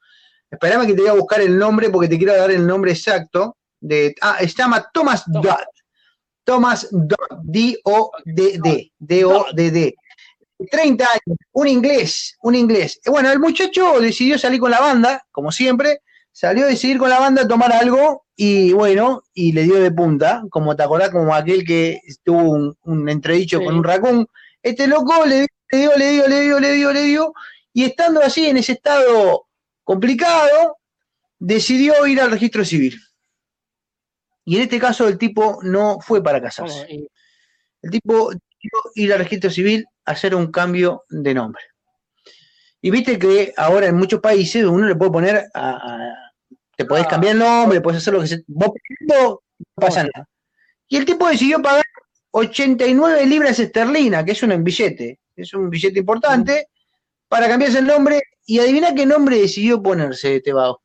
[0.48, 3.56] Esperame que te voy a buscar el nombre porque te quiero dar el nombre exacto
[3.80, 5.64] de, ah, se llama Thomas Dodd.
[6.44, 9.94] Thomas Dodd, D-O-D-D, D-O-D-D.
[10.70, 13.00] 30 años, un inglés, un inglés.
[13.06, 17.18] Bueno, el muchacho decidió salir con la banda, como siempre, salió a decidir con la
[17.18, 21.34] banda a tomar algo y bueno, y le dio de punta, como te acordás, como
[21.34, 24.26] aquel que tuvo un, entredicho con un racún.
[24.62, 27.32] Este loco le dio, le dio, le dio, le dio, le dio,
[27.74, 29.46] y estando así en ese estado
[29.84, 30.78] complicado,
[31.38, 32.98] decidió ir al registro civil.
[34.46, 36.86] Y en este caso el tipo no fue para casarse.
[37.82, 41.62] El tipo decidió ir al registro civil a hacer un cambio de nombre.
[42.80, 46.29] Y viste que ahora en muchos países uno le puede poner a
[46.80, 47.08] te podés ah.
[47.10, 48.42] cambiar el nombre, puedes hacer lo que se.
[48.46, 49.42] Vos no
[49.74, 50.26] pasa nada.
[50.88, 51.84] Y el tipo decidió pagar
[52.30, 56.68] 89 libras esterlinas, que es un billete, es un billete importante,
[57.28, 58.22] para cambiarse el nombre.
[58.46, 60.82] Y adivina qué nombre decidió ponerse este vago.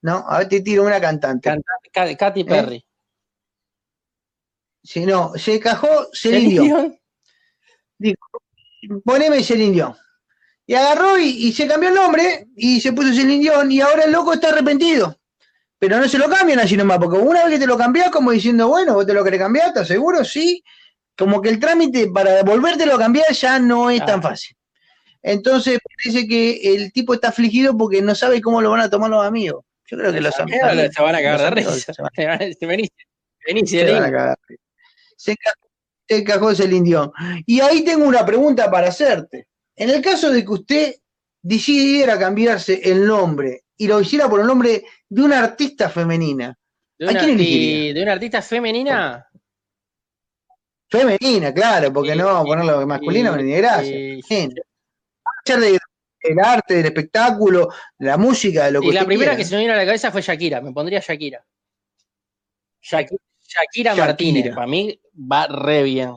[0.00, 0.24] ¿No?
[0.26, 1.54] A ver, te tiro una cantante.
[1.92, 2.44] Katy ¿Eh?
[2.44, 2.86] Perry.
[4.82, 6.98] Sí, no, se cajó Celine Dion.
[7.98, 8.42] Dijo,
[9.04, 9.94] poneme Celine Dion.
[10.66, 14.12] Y agarró y, se cambió el nombre y se puso el Dion y ahora el
[14.12, 15.18] loco está arrepentido.
[15.78, 18.30] Pero no se lo cambian así nomás, porque una vez que te lo cambias, como
[18.30, 20.24] diciendo, bueno, vos te lo querés cambiar, ¿estás seguro?
[20.24, 20.64] Sí.
[21.16, 24.56] Como que el trámite para volvértelo a cambiar ya no es tan fácil.
[25.22, 29.10] Entonces parece que el tipo está afligido porque no sabe cómo lo van a tomar
[29.10, 29.64] los amigos.
[29.86, 30.70] Yo creo que los amigos.
[30.94, 31.92] Se van a cagar de risa.
[31.92, 32.42] Se, van a cagar.
[36.08, 37.12] el cajón es el indio.
[37.46, 39.46] Y ahí tengo una pregunta para hacerte.
[39.76, 40.94] En el caso de que usted
[41.42, 47.06] decidiera cambiarse el nombre y lo hiciera por el nombre de una artista femenina, ¿A
[47.08, 47.94] quién elegiría?
[47.94, 49.28] de una artista femenina.
[50.88, 53.96] femenina, claro, porque Y- no vamos a ponerlo masculino ni de gracia.
[55.60, 55.80] de-
[56.22, 59.36] del arte, del espectáculo, de la música, de lo que Y la primera quiera.
[59.36, 61.44] que se me vino a la cabeza fue Shakira, me pondría Shakira.
[62.82, 64.06] Shaki- Shakira, Shakira.
[64.06, 64.98] Martínez, para mí
[65.30, 66.14] va re bien.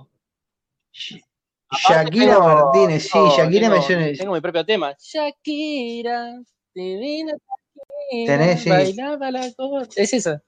[1.69, 4.17] Aparte Shakira tengo- Martínez, sí, Shakira me tengo, suena.
[4.17, 4.95] tengo mi propio tema.
[4.99, 6.39] Shakira,
[6.73, 8.69] divina Shakira, Tenés, sí.
[8.69, 9.89] bailaba la cosa.
[10.01, 10.41] Es esa.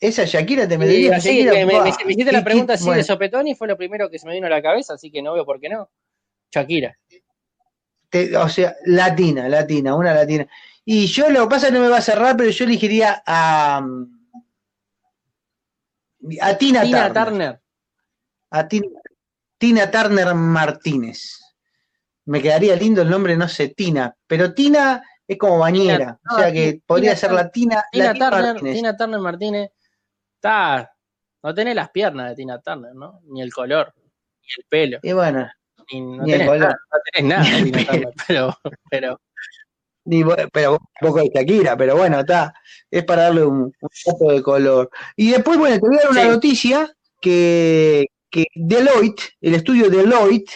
[0.00, 1.16] Esa Shakira te me diría.
[1.16, 3.68] así, Shakira, me, me- me- me hiciste la pregunta así bueno, de sopetón y fue
[3.68, 5.68] lo primero que se me vino a la cabeza, así que no veo por qué
[5.68, 5.90] no.
[6.52, 6.96] Shakira.
[8.10, 10.46] te- o sea, latina, latina, una latina.
[10.84, 13.22] Y yo lo que pasa es que no me va a cerrar, pero yo elegiría
[13.24, 13.86] a.
[16.40, 17.24] A Tina, Tina Turner.
[17.24, 17.60] Turner.
[18.50, 18.86] A Tina,
[19.62, 21.38] Tina Turner Martínez.
[22.24, 24.12] Me quedaría lindo el nombre, no sé, Tina.
[24.26, 26.18] Pero Tina es como bañera.
[26.24, 28.74] no, o sea que Tina- podría Tina ser la Tina, Tina la Tina Turner, Martínez.
[28.74, 29.70] Tina Turner Martínez.
[30.34, 30.92] Está.
[31.44, 33.20] No tenés las piernas de Tina Turner, ¿no?
[33.28, 34.98] Ni el color, ni el pelo.
[35.00, 35.48] Y bueno,
[35.92, 36.58] Ni, no, Ni el color.
[36.60, 37.92] nada, no tenés nada de Tina pelo.
[37.92, 38.58] Turner, pero,
[38.90, 39.20] pero
[40.04, 42.52] ni pero un poco de Shakira, pero bueno, está.
[42.90, 44.90] Es para darle un, un poco de color.
[45.14, 46.28] Y después, bueno, te voy a dar una Sí.
[46.28, 50.50] noticia que, que Deloitte, el estudio Deloitte,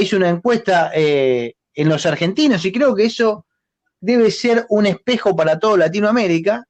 [0.00, 3.46] hizo una encuesta eh, en los argentinos y creo que eso
[4.00, 6.66] debe ser un espejo para todo Latinoamérica,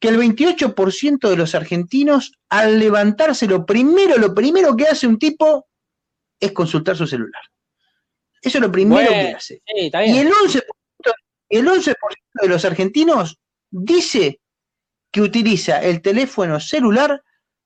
[0.00, 5.18] que el 28% de los argentinos al levantarse lo primero, lo primero que hace un
[5.18, 5.68] tipo
[6.40, 7.42] es consultar su celular.
[8.40, 9.62] Eso es lo primero Bueno, que hace.
[9.66, 10.62] sí, Y el 11%,
[11.50, 11.94] el 11
[12.42, 13.38] de los argentinos
[13.70, 14.40] dice
[15.12, 17.22] que utiliza el teléfono celular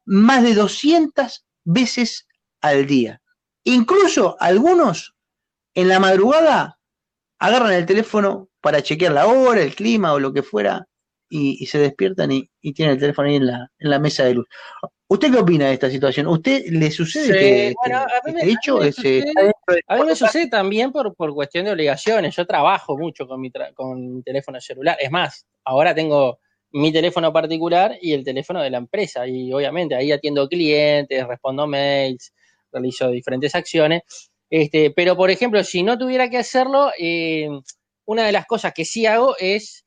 [0.06, 2.26] más de 200 veces
[2.60, 3.20] al día.
[3.64, 5.14] Incluso algunos
[5.74, 6.78] en la madrugada
[7.38, 10.86] agarran el teléfono para chequear la hora, el clima o lo que fuera
[11.28, 14.24] y, y se despiertan y, y tienen el teléfono ahí en la, en la mesa
[14.24, 14.46] de luz.
[15.08, 16.26] ¿Usted qué opina de esta situación?
[16.28, 18.76] ¿Usted le sucede Sí, este, bueno, a mí me- este hecho?
[18.76, 21.34] a mí me Ese- sucede- está dentro de- A mí me sucede también por, por
[21.34, 22.34] cuestión de obligaciones.
[22.36, 24.96] Yo trabajo mucho con mi, tra- con mi teléfono celular.
[25.00, 26.38] Es más, ahora tengo
[26.74, 29.26] mi teléfono particular y el teléfono de la empresa.
[29.28, 32.32] Y obviamente ahí atiendo clientes, respondo mails,
[32.72, 34.02] realizo diferentes acciones.
[34.50, 37.48] Este, pero, por ejemplo, si no tuviera que hacerlo, eh,
[38.06, 39.86] una de las cosas que sí hago es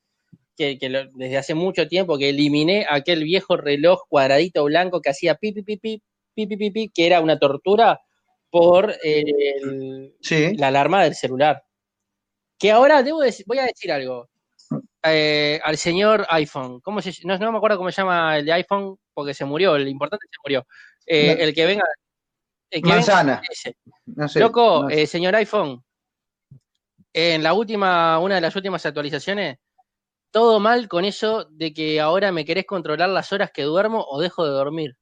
[0.56, 0.78] que,
[1.13, 5.63] desde hace mucho tiempo que eliminé aquel viejo reloj cuadradito blanco que hacía pi, pi,
[5.63, 6.02] pi,
[6.36, 8.00] pi, que era una tortura
[8.50, 9.23] por eh,
[9.62, 10.13] el,
[10.58, 11.63] la alarma del celular.
[12.58, 14.30] Que ahora debo decir, voy a decir algo.
[15.13, 18.53] Eh, al señor iPhone, ¿cómo se, no, no me acuerdo cómo se llama el de
[18.53, 20.65] iPhone, porque se murió, el importante se murió.
[21.05, 21.43] Eh, No.
[21.43, 21.83] el que venga.
[22.69, 23.41] El que venga Manzana.
[23.49, 23.77] ese.
[24.05, 24.39] No sé.
[24.39, 25.01] Loco, no sé.
[25.03, 25.83] eh, señor iPhone,
[27.13, 29.57] en la última, una de las últimas actualizaciones,
[30.31, 34.19] todo mal con eso de que ahora me querés controlar las horas que duermo o
[34.21, 34.97] dejo de dormir.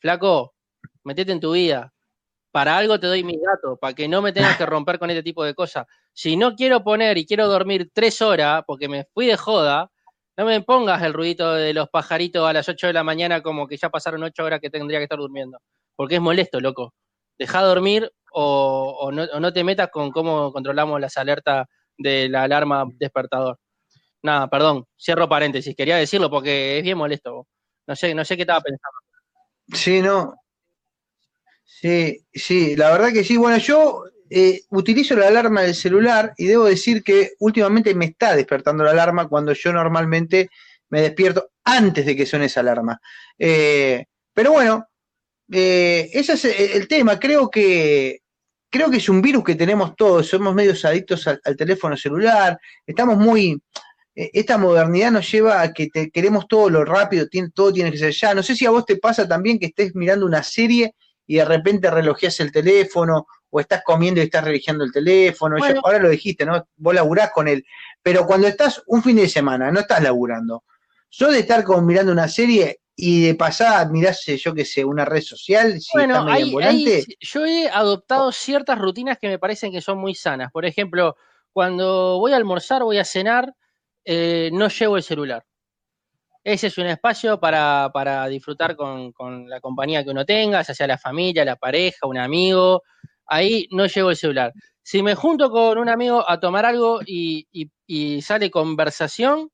[0.00, 0.54] Flaco,
[1.04, 1.92] metete en tu vida.
[2.52, 5.22] Para algo te doy mis datos, para que no me tengas que romper con este
[5.22, 5.86] tipo de cosas.
[6.12, 9.90] Si no quiero poner y quiero dormir tres horas porque me fui de joda,
[10.36, 13.66] no me pongas el ruidito de los pajaritos a las 8 de la mañana como
[13.66, 15.58] que ya pasaron ocho horas que tendría que estar durmiendo.
[15.96, 16.94] Porque es molesto, loco.
[17.38, 22.28] Deja dormir o, o no, o no te metas con cómo controlamos las alertas de
[22.28, 23.58] la alarma despertador.
[24.22, 27.46] Nada, perdón, cierro paréntesis, quería decirlo porque es bien molesto.
[27.86, 28.98] No sé, no sé qué estaba pensando.
[29.74, 30.34] Sí, no.
[31.80, 33.36] Sí, sí, la verdad que sí.
[33.36, 38.36] Bueno, yo eh, utilizo la alarma del celular y debo decir que últimamente me está
[38.36, 40.50] despertando la alarma cuando yo normalmente
[40.90, 43.00] me despierto antes de que suene esa alarma.
[43.38, 44.86] Eh, pero bueno,
[45.50, 47.18] eh, ese es el el tema.
[47.18, 48.20] Creo que
[48.70, 50.28] creo que es un virus que tenemos todos.
[50.28, 52.58] Somos medios adictos al, al teléfono celular.
[52.86, 53.60] Estamos muy
[54.14, 57.90] eh, esta modernidad nos lleva a que te, queremos todo lo rápido, tiene, todo tiene
[57.90, 58.34] que ser ya.
[58.34, 60.94] No sé si a vos te pasa también que estés mirando una serie
[61.32, 65.56] y de repente relojeas el teléfono o estás comiendo y estás relojeando el teléfono.
[65.58, 65.80] Bueno.
[65.82, 66.68] Ahora lo dijiste, ¿no?
[66.76, 67.64] Vos laburás con él.
[68.02, 70.64] Pero cuando estás un fin de semana, no estás laburando.
[71.10, 74.84] Yo de estar como mirando una serie y de pasada mirás, eh, yo qué sé,
[74.84, 76.94] una red social, si está Bueno, medio hay- ambulante.
[76.96, 80.52] hay- yo he adoptado ciertas rutinas que me parecen que son muy sanas.
[80.52, 81.16] Por ejemplo,
[81.50, 83.54] cuando voy a almorzar, voy a cenar,
[84.04, 85.44] eh, no llevo el celular.
[86.44, 90.74] Ese es un espacio para, para disfrutar con, con la compañía que uno tenga, ya
[90.74, 92.82] sea la familia, la pareja, un amigo.
[93.26, 94.52] Ahí no llevo el celular.
[94.82, 97.70] Si me junto con un amigo a tomar algo y, y-
[98.22, 99.50] sale conversación,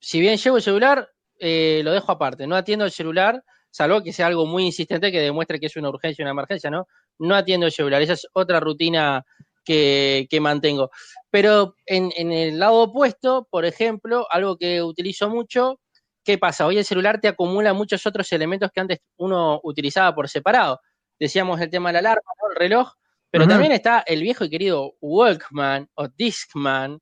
[0.00, 2.46] si bien llevo el celular, eh, lo dejo aparte.
[2.46, 5.88] No atiendo el celular salvo que sea algo muy insistente que demuestre que es una
[5.88, 6.86] urgencia, una emergencia, ¿no?
[7.18, 9.24] No atiendo el celular, esa es otra rutina
[9.64, 10.90] que, que mantengo.
[11.30, 15.80] Pero en, en el lado opuesto, por ejemplo, algo que utilizo mucho,
[16.24, 16.66] ¿qué pasa?
[16.66, 20.80] Hoy el celular te acumula muchos otros elementos que antes uno utilizaba por separado.
[21.18, 22.50] Decíamos el tema de la alarma, ¿no?
[22.50, 22.92] el reloj,
[23.30, 26.98] pero también está el viejo y querido Walkman o Discman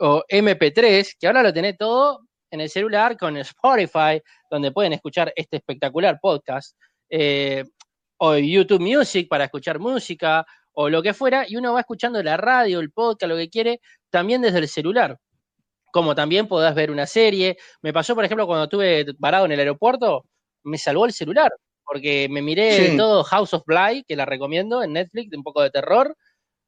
[0.00, 5.32] o MP3, que ahora lo tenés todo en el celular con Spotify, donde pueden escuchar
[5.36, 6.76] este espectacular podcast,
[7.10, 7.64] eh,
[8.18, 10.46] o YouTube Music para escuchar música,
[10.78, 13.80] o lo que fuera, y uno va escuchando la radio, el podcast, lo que quiere,
[14.10, 15.18] también desde el celular.
[15.90, 17.56] Como también podás ver una serie.
[17.80, 20.26] Me pasó, por ejemplo, cuando estuve parado en el aeropuerto,
[20.64, 21.50] me salvó el celular,
[21.82, 22.96] porque me miré Sí.
[22.98, 26.14] todo House of Bly, que la recomiendo en Netflix, de un poco de terror,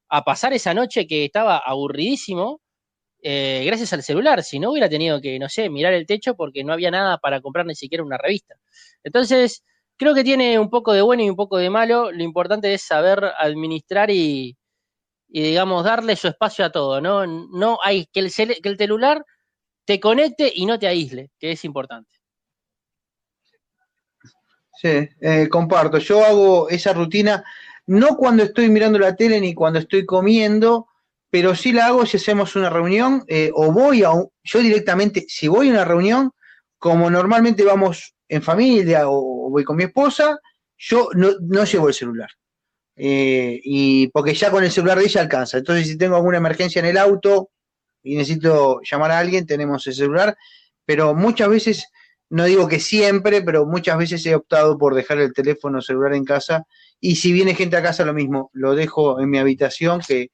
[0.09, 2.61] a pasar esa noche que estaba aburridísimo,
[3.21, 4.41] eh, gracias al celular.
[4.43, 7.41] Si no, hubiera tenido que, no sé, mirar el techo porque no había nada para
[7.41, 8.55] comprar ni siquiera una revista.
[9.03, 9.63] Entonces,
[9.99, 12.11] creo que tiene un poco de bueno y un poco de malo.
[12.11, 14.57] Lo importante es saber administrar y,
[15.27, 17.27] digamos, darle su espacio a todo, ¿no?
[17.27, 19.23] No hay que el, cel- que el celular
[19.85, 22.09] te conecte y no te aísle, que es importante.
[24.81, 25.97] Sí, eh, comparto.
[25.97, 27.43] Yo hago esa rutina
[27.87, 30.87] no cuando estoy mirando la tele ni cuando estoy comiendo,
[31.29, 35.25] pero sí la hago si hacemos una reunión eh, o voy a un- yo directamente,
[35.27, 36.31] si voy a una reunión,
[36.77, 40.39] como normalmente vamos en familia o voy con mi esposa,
[40.77, 42.29] yo no, no llevo el celular.
[42.95, 45.57] Eh, y porque ya con el celular de ella alcanza.
[45.57, 47.49] Entonces, si tengo alguna emergencia en el auto
[48.03, 50.37] y necesito llamar a alguien, tenemos el celular.
[50.85, 51.87] Pero muchas veces
[52.29, 56.25] no digo que siempre, pero muchas veces he optado por dejar el teléfono celular en
[56.25, 56.65] casa
[56.99, 60.29] y si viene gente a casa lo mismo, lo dejo en mi habitación que,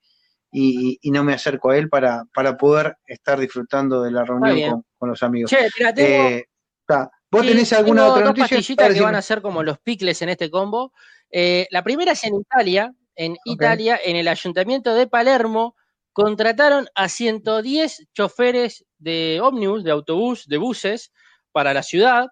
[0.52, 4.72] y, y no me acerco a él para, para poder estar disfrutando de la reunión
[4.72, 5.52] con, con los amigos.
[5.52, 6.46] Che, mira, tengo, Eh,
[6.88, 8.58] ¿Vos Sí, tenés alguna tengo otra dos noticia?
[8.58, 10.94] pastillitas que van a ser como los picles en este combo.
[11.32, 12.94] Eh, la primera es en Italia.
[13.18, 15.76] En Italia, en el ayuntamiento de Palermo,
[16.14, 21.12] contrataron a 110 choferes de ómnibus, de autobús, de buses
[21.52, 22.28] para la ciudad.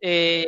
[0.00, 0.44] Eh,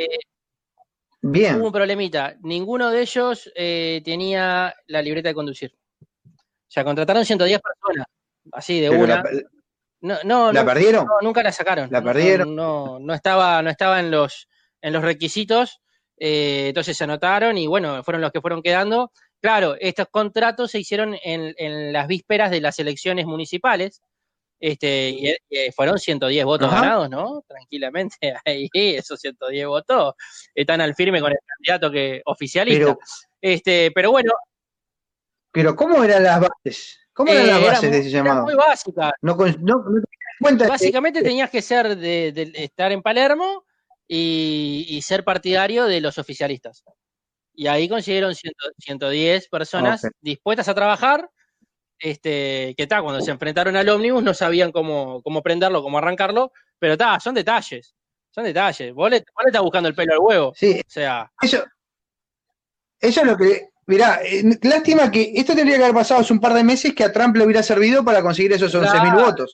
[1.22, 1.56] Bien.
[1.56, 2.34] hubo un problemita.
[2.42, 5.72] Ninguno de ellos eh, tenía la libreta de conducir.
[6.02, 8.06] O sea, contrataron 110 personas,
[8.52, 9.16] así de Pero una.
[9.16, 9.30] la,
[10.00, 11.06] no, no, ¿la no, perdieron?
[11.06, 11.88] no, nunca la sacaron.
[11.90, 12.54] ¿La perdieron?
[12.56, 14.48] No, no estaba, no estaba en los,
[14.82, 15.80] en los requisitos.
[16.18, 19.12] eh, entonces se anotaron y bueno, fueron los que fueron quedando.
[19.40, 24.02] Claro, estos contratos se hicieron en, en las vísperas de las elecciones municipales.
[24.62, 26.82] Este, y, y fueron 110 votos Ajá.
[26.82, 27.42] ganados, ¿no?
[27.48, 30.14] Tranquilamente, ahí esos 110 votos
[30.54, 32.84] están al firme con el candidato que oficialista.
[32.84, 32.98] Pero,
[33.40, 34.32] este, pero bueno,
[35.52, 36.99] pero ¿cómo eran las bases?
[37.20, 38.44] ¿Cómo eran eh, las era bases de ese llamado?
[38.44, 39.12] muy básica.
[39.20, 40.06] No, no, no
[40.66, 43.66] Básicamente tenías que ser de, de estar en Palermo
[44.08, 46.82] y, y ser partidario de los oficialistas.
[47.52, 51.28] Y ahí consiguieron 100 110 personas dispuestas a trabajar,
[51.98, 56.52] este, que está, cuando se enfrentaron al ómnibus no sabían cómo, cómo prenderlo, cómo arrancarlo,
[56.78, 57.94] pero está, son detalles,
[58.30, 58.94] son detalles.
[58.94, 60.52] Vos le, vos le estás buscando el pelo al huevo.
[60.56, 61.62] Sí, O sea, Eso,
[62.98, 63.68] eso es lo que.
[63.90, 67.02] Mirá, eh, lástima que esto tendría que haber pasado hace un par de meses que
[67.02, 69.26] a Trump le hubiera servido para conseguir esos 11.000 Claro.
[69.26, 69.52] votos.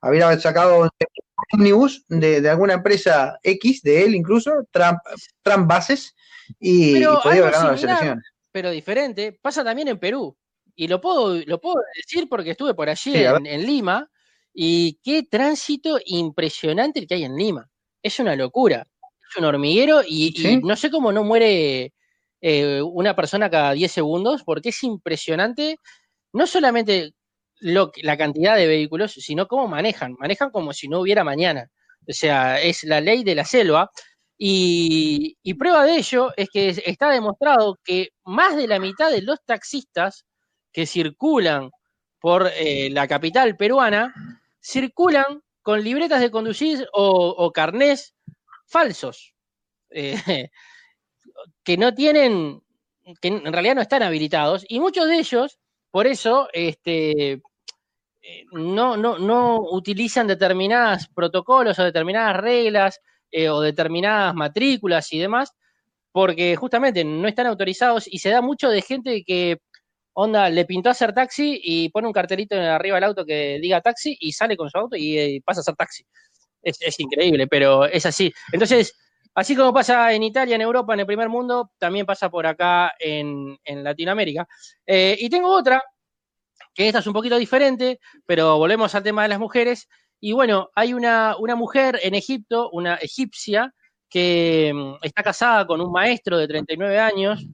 [0.00, 4.98] Habría sacado 11.000 ómnibus de, de alguna empresa X, de él incluso, Trump,
[5.42, 6.14] Trump Bases,
[6.60, 7.98] y, Pero y podía haber ganado las similar.
[8.02, 8.24] elecciones.
[8.52, 10.36] pero diferente, pasa también en Perú.
[10.76, 14.08] Y lo puedo, lo puedo decir porque estuve por allí Sí, en, en Lima
[14.52, 17.68] y qué tránsito impresionante el que hay en Lima.
[18.00, 18.86] Es una locura.
[19.28, 21.92] Es un hormiguero y, no sé cómo no muere
[22.44, 25.78] eh, una persona cada 10 segundos porque es impresionante
[26.32, 27.12] no solamente
[27.60, 30.14] lo, la cantidad de vehículos, sino cómo manejan.
[30.18, 31.68] Manejan como si no hubiera mañana.
[32.08, 33.90] O sea, es la ley de la selva.
[34.36, 39.22] Y, prueba de ello es que es- está demostrado que más de la mitad de
[39.22, 40.24] los taxistas
[40.72, 41.70] que circulan
[42.20, 44.12] por eh, la capital peruana
[44.60, 48.14] circulan con libretas de conducir o, o carnés
[48.66, 49.34] falsos,
[49.90, 50.14] eh,
[51.62, 52.62] que no tienen,
[53.20, 55.58] que en realidad no están habilitados, y muchos de ellos,
[55.90, 57.42] por eso, este,
[58.26, 65.18] eh, no, no, no utilizan determinados protocolos o determinadas reglas eh, o determinadas matrículas y
[65.18, 65.52] demás,
[66.12, 69.58] porque justamente no están autorizados y se da mucho de gente que,
[70.14, 74.16] onda, le pintó hacer taxi y pone un cartelito arriba del auto que diga taxi
[74.20, 76.04] y sale con su auto y eh, pasa a hacer taxi.
[76.62, 78.32] Es, es increíble, pero es así.
[78.52, 78.94] Entonces,
[79.34, 82.94] así como pasa en Italia, en Europa, en el primer mundo, también pasa por acá
[82.98, 84.46] en, Latinoamérica.
[84.86, 85.82] Eh, y tengo otra,
[86.74, 89.88] que esta es un poquito diferente, pero volvemos al tema de las mujeres.
[90.20, 93.72] Y bueno, hay una, una mujer en Egipto, una egipcia,
[94.08, 97.44] que mm, está casada con un maestro de 39 años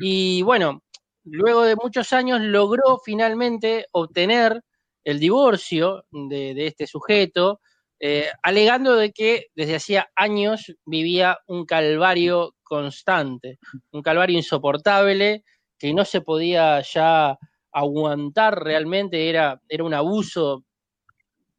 [0.00, 0.82] y bueno,
[1.24, 4.62] luego de muchos años logró finalmente obtener
[5.04, 7.60] el divorcio de, este sujeto,
[8.06, 13.58] eh, alegando de que desde hacía años vivía un calvario constante,
[13.92, 15.42] un calvario insoportable
[15.78, 17.38] que no se podía ya
[17.72, 20.66] aguantar realmente, era, era un abuso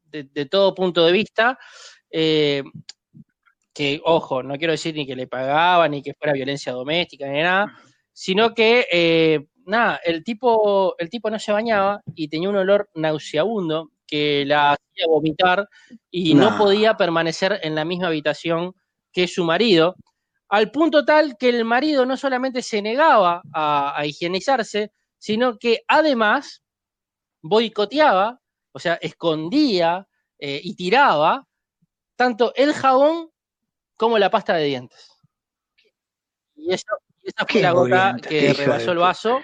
[0.04, 1.58] de, todo punto de vista.
[2.12, 2.62] Eh,
[3.74, 7.42] que, ojo, no quiero decir ni que le pagaba, ni que fuera violencia doméstica, ni
[7.42, 7.76] nada,
[8.12, 12.88] sino que, eh, nada, el tipo, el tipo no se bañaba y tenía un olor
[12.94, 15.68] nauseabundo que la hacía vomitar
[16.10, 18.74] y no podía permanecer en la misma habitación
[19.12, 19.96] que su marido,
[20.48, 26.62] al punto tal que el marido no solamente se negaba a, higienizarse, sino que además
[27.42, 28.40] boicoteaba,
[28.72, 30.06] o sea, escondía
[30.38, 31.46] eh, y tiraba
[32.16, 33.30] tanto el jabón
[33.96, 35.10] como la pasta de dientes.
[36.54, 36.86] Y eso,
[37.22, 39.40] esa fue la gota que rebasó el vaso.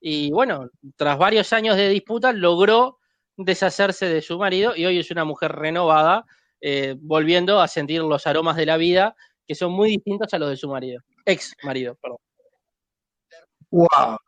[0.00, 2.98] Y bueno, tras varios años de disputa, logró
[3.36, 6.24] deshacerse de su marido y hoy es una mujer renovada,
[6.60, 9.14] eh, volviendo a sentir los aromas de la vida
[9.46, 12.18] que son muy distintos a los de su marido, ex marido, perdón.
[13.70, 14.18] Wow,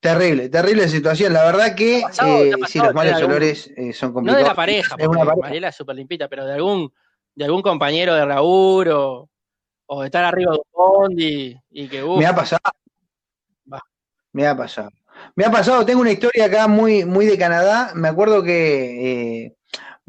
[0.00, 1.32] terrible, terrible situación.
[1.32, 4.42] La verdad que eh, sí, los malos olores eh, son complicados.
[4.42, 6.92] No de la pareja, porque Mariela es súper limpita, pero de algún,
[7.34, 9.30] de algún compañero de Raúl o,
[9.86, 12.60] o de estar arriba de un bondi y que Me ha pasado.
[14.32, 14.90] Me ha pasado.
[15.36, 17.92] Me ha pasado, tengo una historia acá muy, muy de Canadá.
[17.94, 19.56] Me acuerdo que eh,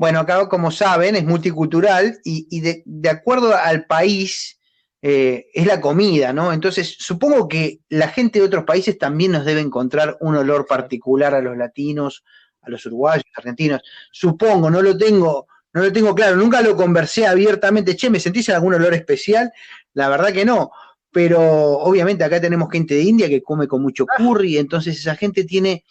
[0.01, 4.59] bueno, acá como saben es multicultural y, de, acuerdo al país
[4.99, 6.51] eh, es la comida, ¿no?
[6.51, 11.35] Entonces supongo que la gente de otros países también nos debe encontrar un olor particular
[11.35, 12.23] a los latinos,
[12.63, 13.83] a los uruguayos, argentinos.
[14.11, 17.95] Supongo, no lo tengo, no lo tengo claro, nunca lo conversé abiertamente.
[17.95, 19.51] Che, ¿me sentís en algún olor especial?
[19.93, 20.71] La verdad que no.
[21.11, 21.41] Pero
[21.79, 24.15] obviamente acá tenemos gente de India que come con mucho ah.
[24.17, 25.83] curry, entonces esa gente tiene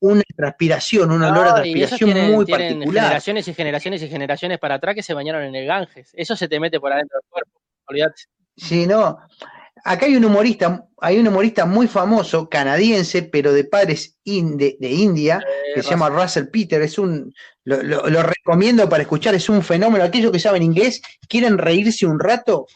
[0.00, 3.04] una transpiración, un olor a transpiración muy particular.
[3.04, 6.10] Generaciones y generaciones y generaciones para atrás que se bañaron en el Ganges.
[6.12, 8.22] Eso se te mete por adentro del cuerpo, olvídate.
[8.56, 9.18] Sí, no.
[9.84, 15.40] Acá hay un humorista, hay un humorista muy famoso, canadiense, pero de padres de, India,
[15.40, 16.82] eh, que se llama Russell Peter.
[16.82, 17.32] Es un,
[17.64, 20.04] lo, lo, recomiendo para escuchar, es un fenómeno.
[20.04, 22.66] Aquellos que saben inglés, quieren reírse un rato,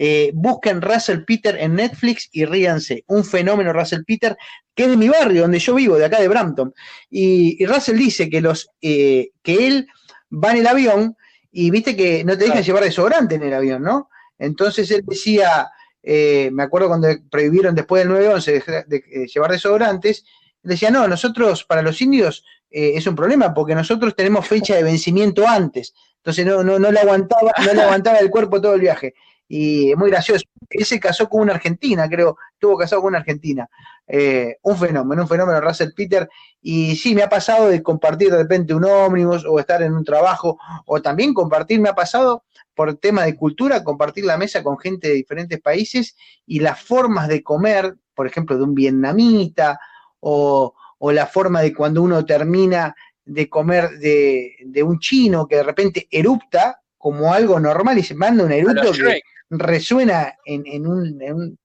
[0.00, 3.02] eh, busquen Russell Peter en Netflix y ríanse.
[3.08, 4.36] Un fenómeno Russell Peter,
[4.72, 6.72] que es de mi barrio, donde yo vivo, de acá de Brampton.
[7.10, 9.88] Y, Russell dice que, los, eh, que él
[10.32, 11.16] va en el avión
[11.50, 14.08] y viste que no te dejan llevar desodorante en el avión, ¿no?
[14.38, 15.68] Entonces él decía,
[16.00, 20.24] eh, me acuerdo cuando prohibieron después del 9-11 de, llevar desodorantes,
[20.62, 25.48] decía, no, nosotros para los indios es un problema porque nosotros tenemos fecha de vencimiento
[25.48, 25.94] antes.
[26.18, 29.14] Entonces no, no, no le aguantaba, no le aguantaba el cuerpo todo el viaje
[29.48, 30.44] y es muy gracioso.
[30.68, 33.68] Él se casó con una argentina, creo, estuvo casado con una argentina.
[34.06, 36.28] Eh, un fenómeno, un fenómeno, Russell Peter.
[36.60, 40.04] Y sí, me ha pasado de compartir de repente un ómnibus o estar en un
[40.04, 42.44] trabajo, o también compartir, me ha pasado
[42.74, 46.14] por tema de cultura, compartir la mesa con gente de diferentes países
[46.46, 49.80] y las formas de comer, por ejemplo, de un vietnamita,
[50.20, 52.94] o, o la forma de cuando uno termina
[53.24, 58.14] de comer de, de un chino que de repente erupta como algo normal y se
[58.14, 59.20] manda un eructo que
[59.50, 61.58] resuena en, un,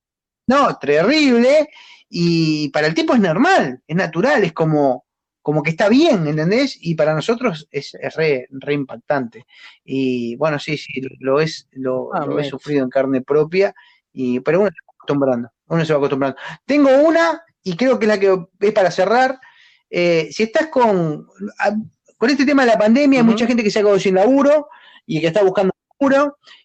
[0.48, 1.70] No, terrible.
[2.10, 5.06] Y para el tipo es normal, es natural, es como,
[5.42, 6.78] como que está bien, ¿entendés?
[6.80, 9.46] Y para nosotros es, re, impactante.
[9.84, 13.74] Y bueno, sí, sí, lo es, lo, ah, he sufrido en carne propia,
[14.12, 16.38] y, pero uno se va acostumbrando, uno se va acostumbrando.
[16.66, 19.40] Tengo una, y creo que es la que es para cerrar.
[19.90, 21.28] Eh, si estás con,
[22.18, 24.70] con este tema de la pandemia, hay mucha gente que se ha quedado sin laburo
[25.06, 25.73] y que está buscando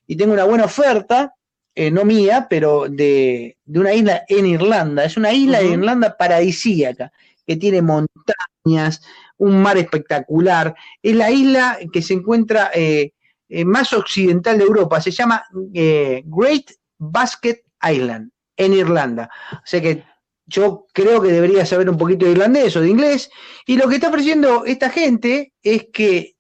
[0.07, 1.35] y tengo una buena oferta
[1.81, 5.05] eh, no mía, pero de, una isla en Irlanda.
[5.05, 7.13] Es una isla de Irlanda paradisíaca,
[7.47, 9.01] que tiene montañas,
[9.37, 10.75] un mar espectacular.
[11.01, 13.13] Es la isla que se encuentra eh,
[13.49, 15.01] eh, más occidental de Europa.
[15.01, 19.31] Se llama Great Basket Island, en Irlanda.
[19.53, 20.03] O sea que
[20.47, 23.31] yo creo que debería saber un poquito de irlandés o de inglés.
[23.67, 26.38] Y lo que está ofreciendo esta gente es que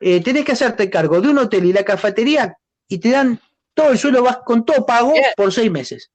[0.00, 2.56] tenés que hacerte cargo de un hotel y la cafetería
[2.88, 3.40] y te dan
[3.74, 6.10] todo el suelo, vas con todo pago por seis meses.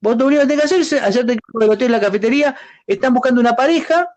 [0.00, 3.14] Vos lo único que tenés que hacer es hacerte cargo del hotel, la cafetería, están
[3.14, 4.08] buscando una pareja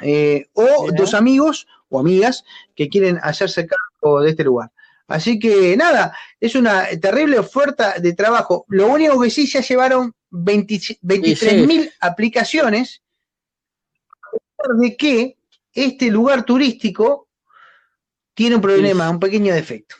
[0.00, 2.44] eh, o dos amigos o amigas
[2.74, 4.70] que quieren hacerse cargo de este lugar.
[5.06, 8.66] Así que nada, es una terrible oferta de trabajo.
[8.68, 13.02] Lo único que sí ya llevaron 23 mil aplicaciones
[14.78, 15.38] de que
[15.72, 17.27] este lugar turístico
[18.38, 19.96] tiene un problema, un pequeño defecto.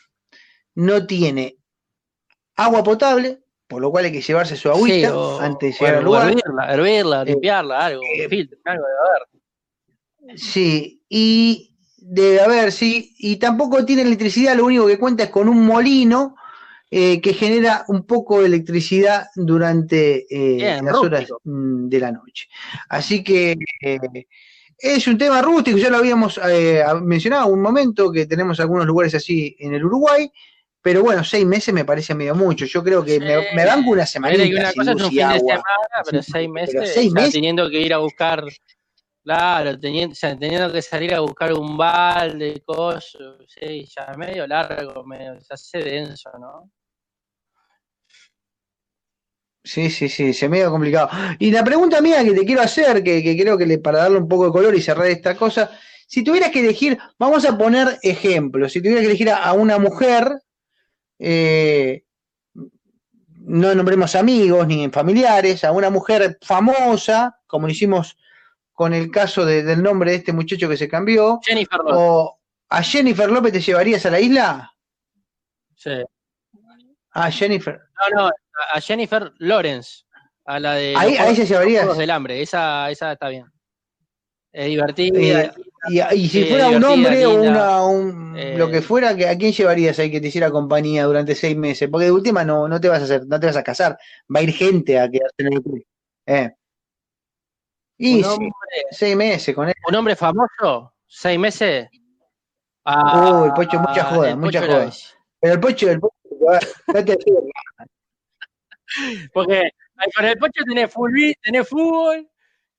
[0.76, 1.56] No tiene
[2.54, 5.96] agua potable, por lo cual hay que llevarse su agüita Sí, o- antes de llegar
[5.98, 6.28] al lugar.
[6.28, 10.38] hervirla, hervirla, Eh, limpiarla, algo, eh, un filtro, algo debe haber.
[10.38, 15.48] Sí, y debe haber, sí, y tampoco tiene electricidad, lo único que cuenta es con
[15.48, 16.36] un molino
[16.92, 22.12] eh, que genera un poco de electricidad durante eh, Bien, las horas mm, de la
[22.12, 22.46] noche.
[22.88, 23.56] Así que
[24.78, 29.14] es un tema rústico, ya lo habíamos eh, mencionado un momento, que tenemos algunos lugares
[29.14, 30.30] así en el Uruguay,
[30.80, 32.64] pero bueno, seis meses me parece medio mucho.
[32.64, 35.38] Yo creo que me, me banco una semanita que una cosa es un fin de
[35.40, 35.64] semana,
[36.04, 38.44] pero Sí, seis pero meses, seis teniendo que ir a buscar,
[39.24, 43.16] claro, teniendo, o sea, teniendo que salir a buscar un balde, cosas,
[43.48, 46.70] sí, ya medio largo, medio, se hace denso, ¿no?
[49.68, 51.10] Sí, sí, sí, se me ha complicado.
[51.38, 54.16] Y la pregunta mía que te quiero hacer, que, que creo que le, para darle
[54.16, 55.70] un poco de color y cerrar esta cosa,
[56.06, 59.78] si tuvieras que elegir, vamos a poner ejemplos, si tuvieras que elegir a, a una
[59.78, 60.40] mujer,
[61.18, 62.02] eh,
[63.40, 68.16] no nombremos amigos ni familiares, a una mujer famosa, como lo hicimos
[68.72, 72.38] con el caso de- del nombre de este muchacho que se cambió, Jennifer López, o
[72.70, 74.72] a Jennifer López te llevarías a la isla?
[75.76, 75.90] sí.
[77.12, 77.78] A Jennifer.
[78.14, 78.30] No, no,
[78.74, 80.04] a- Jennifer Lawrence,
[80.44, 81.80] a la de Ahí- los a Juegos- ella llevarías.
[81.82, 83.46] Juegos del Hambre, esa, esa está bien.
[84.52, 85.52] Es divertida, Eh,
[85.90, 89.52] y, y si fuera un hombre o una, un- eh, lo que fuera, ¿a quién
[89.52, 91.88] llevarías ahí que te hiciera compañía durante seis meses?
[91.90, 93.96] Porque de última no, no te vas a hacer, no te vas a casar,
[94.34, 95.84] va a ir gente a quedarse en el club.
[96.26, 96.50] Eh.
[97.98, 98.50] Y hombre,
[98.90, 99.74] seis meses con él.
[99.88, 101.88] un hombre famoso, seis meses.
[102.84, 104.90] Ah, Uy, el Pocho, mucha joda, el mucha joda.
[105.40, 106.14] Pero el pocho, el pocho,
[106.86, 107.18] no te
[109.32, 109.70] Porque
[110.14, 112.28] con el Pocho tenés, fulbi- tenés fútbol,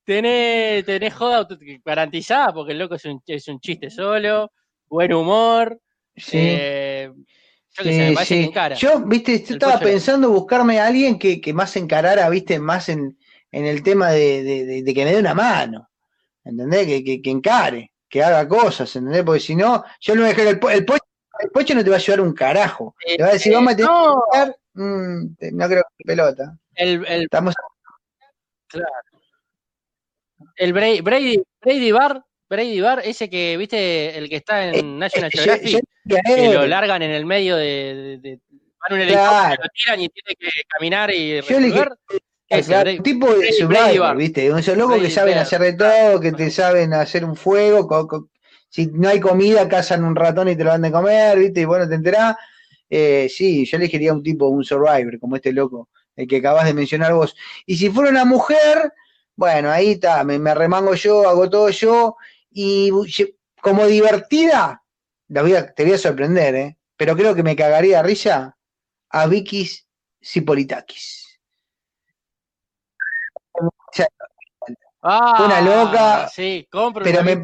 [0.04, 1.46] tenés, tenés joda
[1.84, 4.52] garantizada, porque el loco es un, es un chiste solo,
[4.88, 5.80] buen humor.
[6.16, 6.38] Sí.
[6.38, 7.10] eh,
[7.72, 8.34] yo que Sí, me sí.
[8.34, 8.74] que encara.
[8.74, 12.58] Yo, viste, yo estaba Pocho lo- pensando buscarme a alguien que, que más encarara, viste,
[12.58, 13.16] más en,
[13.52, 15.88] en el tema de, de- de- de que me dé una mano,
[16.44, 16.86] ¿entendés?
[16.86, 19.22] Que, que, que encare, que haga cosas, ¿entendés?
[19.22, 21.04] Porque si no, yo no voy a dejar el, po- el pocho,
[21.38, 22.94] el pocho no te va a ayudar un carajo.
[23.06, 24.52] Te va a decir, Eh, vamos a tener no, que
[24.82, 26.56] mm, no creo que pelota.
[26.74, 27.54] el, el, Estamos
[30.56, 35.30] el Brady, Brady, Brady Bar, Brady Bar, ese que, viste, el que está en National
[35.32, 38.40] Eh, yo- Geographic, yo- a que lo largan en el medio de, de, de-
[38.88, 39.48] van un Claro.
[39.48, 41.72] helicóptero, lo tiran y tiene que caminar y resolver.
[42.48, 44.16] Claro, Brady- un tipo de Bar.
[44.16, 44.46] ¿viste?
[44.46, 45.42] Esos locos que saben Bear.
[45.44, 47.86] hacer de todo, que te saben hacer un fuego.
[47.86, 48.28] co- co-
[48.68, 51.60] si no hay comida, cazan un ratón y te lo dan de comer, ¿viste?
[51.60, 52.36] Y bueno, te enterás.
[52.90, 56.74] Eh, sí, yo elegiría un tipo, un survivor, como este loco, el que acabas de
[56.74, 57.36] mencionar vos.
[57.64, 58.92] Y si fuera una mujer,
[59.36, 62.16] bueno, ahí está, me, remango yo, hago todo yo.
[62.50, 62.90] Y
[63.60, 64.82] como divertida,
[65.28, 66.78] la te voy a sorprender, ¿eh?
[66.96, 68.58] Pero creo que me cagaría de risa
[69.08, 69.70] a Vicky
[70.22, 71.40] Cipolitakis.
[75.02, 77.42] Ah, una loca, Sí, compro pero una me-.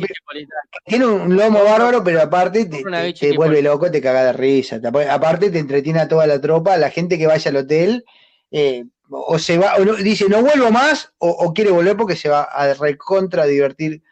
[0.84, 3.04] Tiene un lomo bárbaro, pero aparte te, Una
[3.34, 4.80] vuelve loco, te caga de risa.
[4.80, 8.04] Te- aparte te entretiene a toda la tropa, la gente que vaya al hotel,
[8.50, 12.16] eh, o se va, o no- dice no vuelvo más, o, o quiere volver porque
[12.16, 14.02] se va a recontra divertir.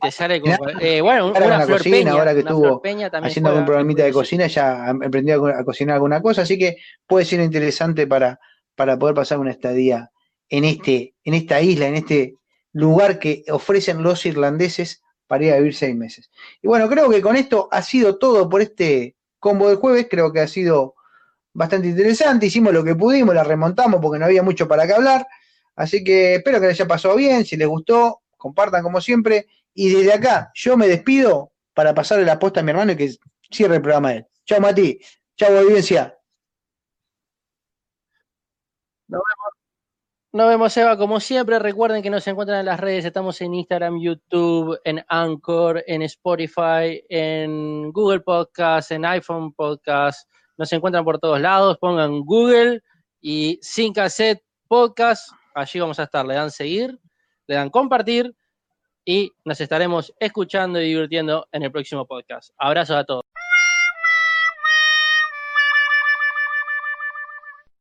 [0.00, 0.56] Te sale como.
[0.80, 2.12] Eh, bueno, una flor cocina, peña.
[2.12, 6.22] ahora que una estuvo Peña haciendo algún programita de cocina, ya a, a cocinar alguna
[6.22, 8.40] cosa, así que puede ser interesante para,
[8.74, 10.10] para poder pasar una estadía
[10.48, 12.36] en, este, en esta isla, en este
[12.72, 16.30] lugar que ofrecen los irlandeses para ir a vivir seis meses.
[16.60, 20.32] Y bueno, creo que con esto ha sido todo por este combo del jueves, creo
[20.32, 20.94] que ha sido
[21.52, 25.26] bastante interesante, hicimos lo que pudimos, la remontamos porque no había mucho para qué hablar,
[25.76, 29.92] así que espero que les haya pasado bien, si les gustó, compartan como siempre, y
[29.92, 33.14] desde acá yo me despido para pasarle la posta a mi hermano y que
[33.50, 34.26] cierre el programa él.
[34.44, 34.98] Chao Mati,
[35.36, 36.21] chao audiencia.
[40.34, 41.58] Nos vemos, Eva, como siempre.
[41.58, 43.04] Recuerden que nos encuentran en las redes.
[43.04, 50.26] Estamos en Instagram, YouTube, en Anchor, en Spotify, en Google Podcast, en iPhone Podcast.
[50.56, 51.76] Nos encuentran por todos lados.
[51.78, 52.80] Pongan Google
[53.20, 55.30] y Sin Cassette Podcast.
[55.54, 56.24] Allí vamos a estar.
[56.24, 56.98] Le dan seguir,
[57.46, 58.34] le dan compartir
[59.04, 62.50] y nos estaremos escuchando y divirtiendo en el próximo podcast.
[62.56, 63.21] Abrazos a todos.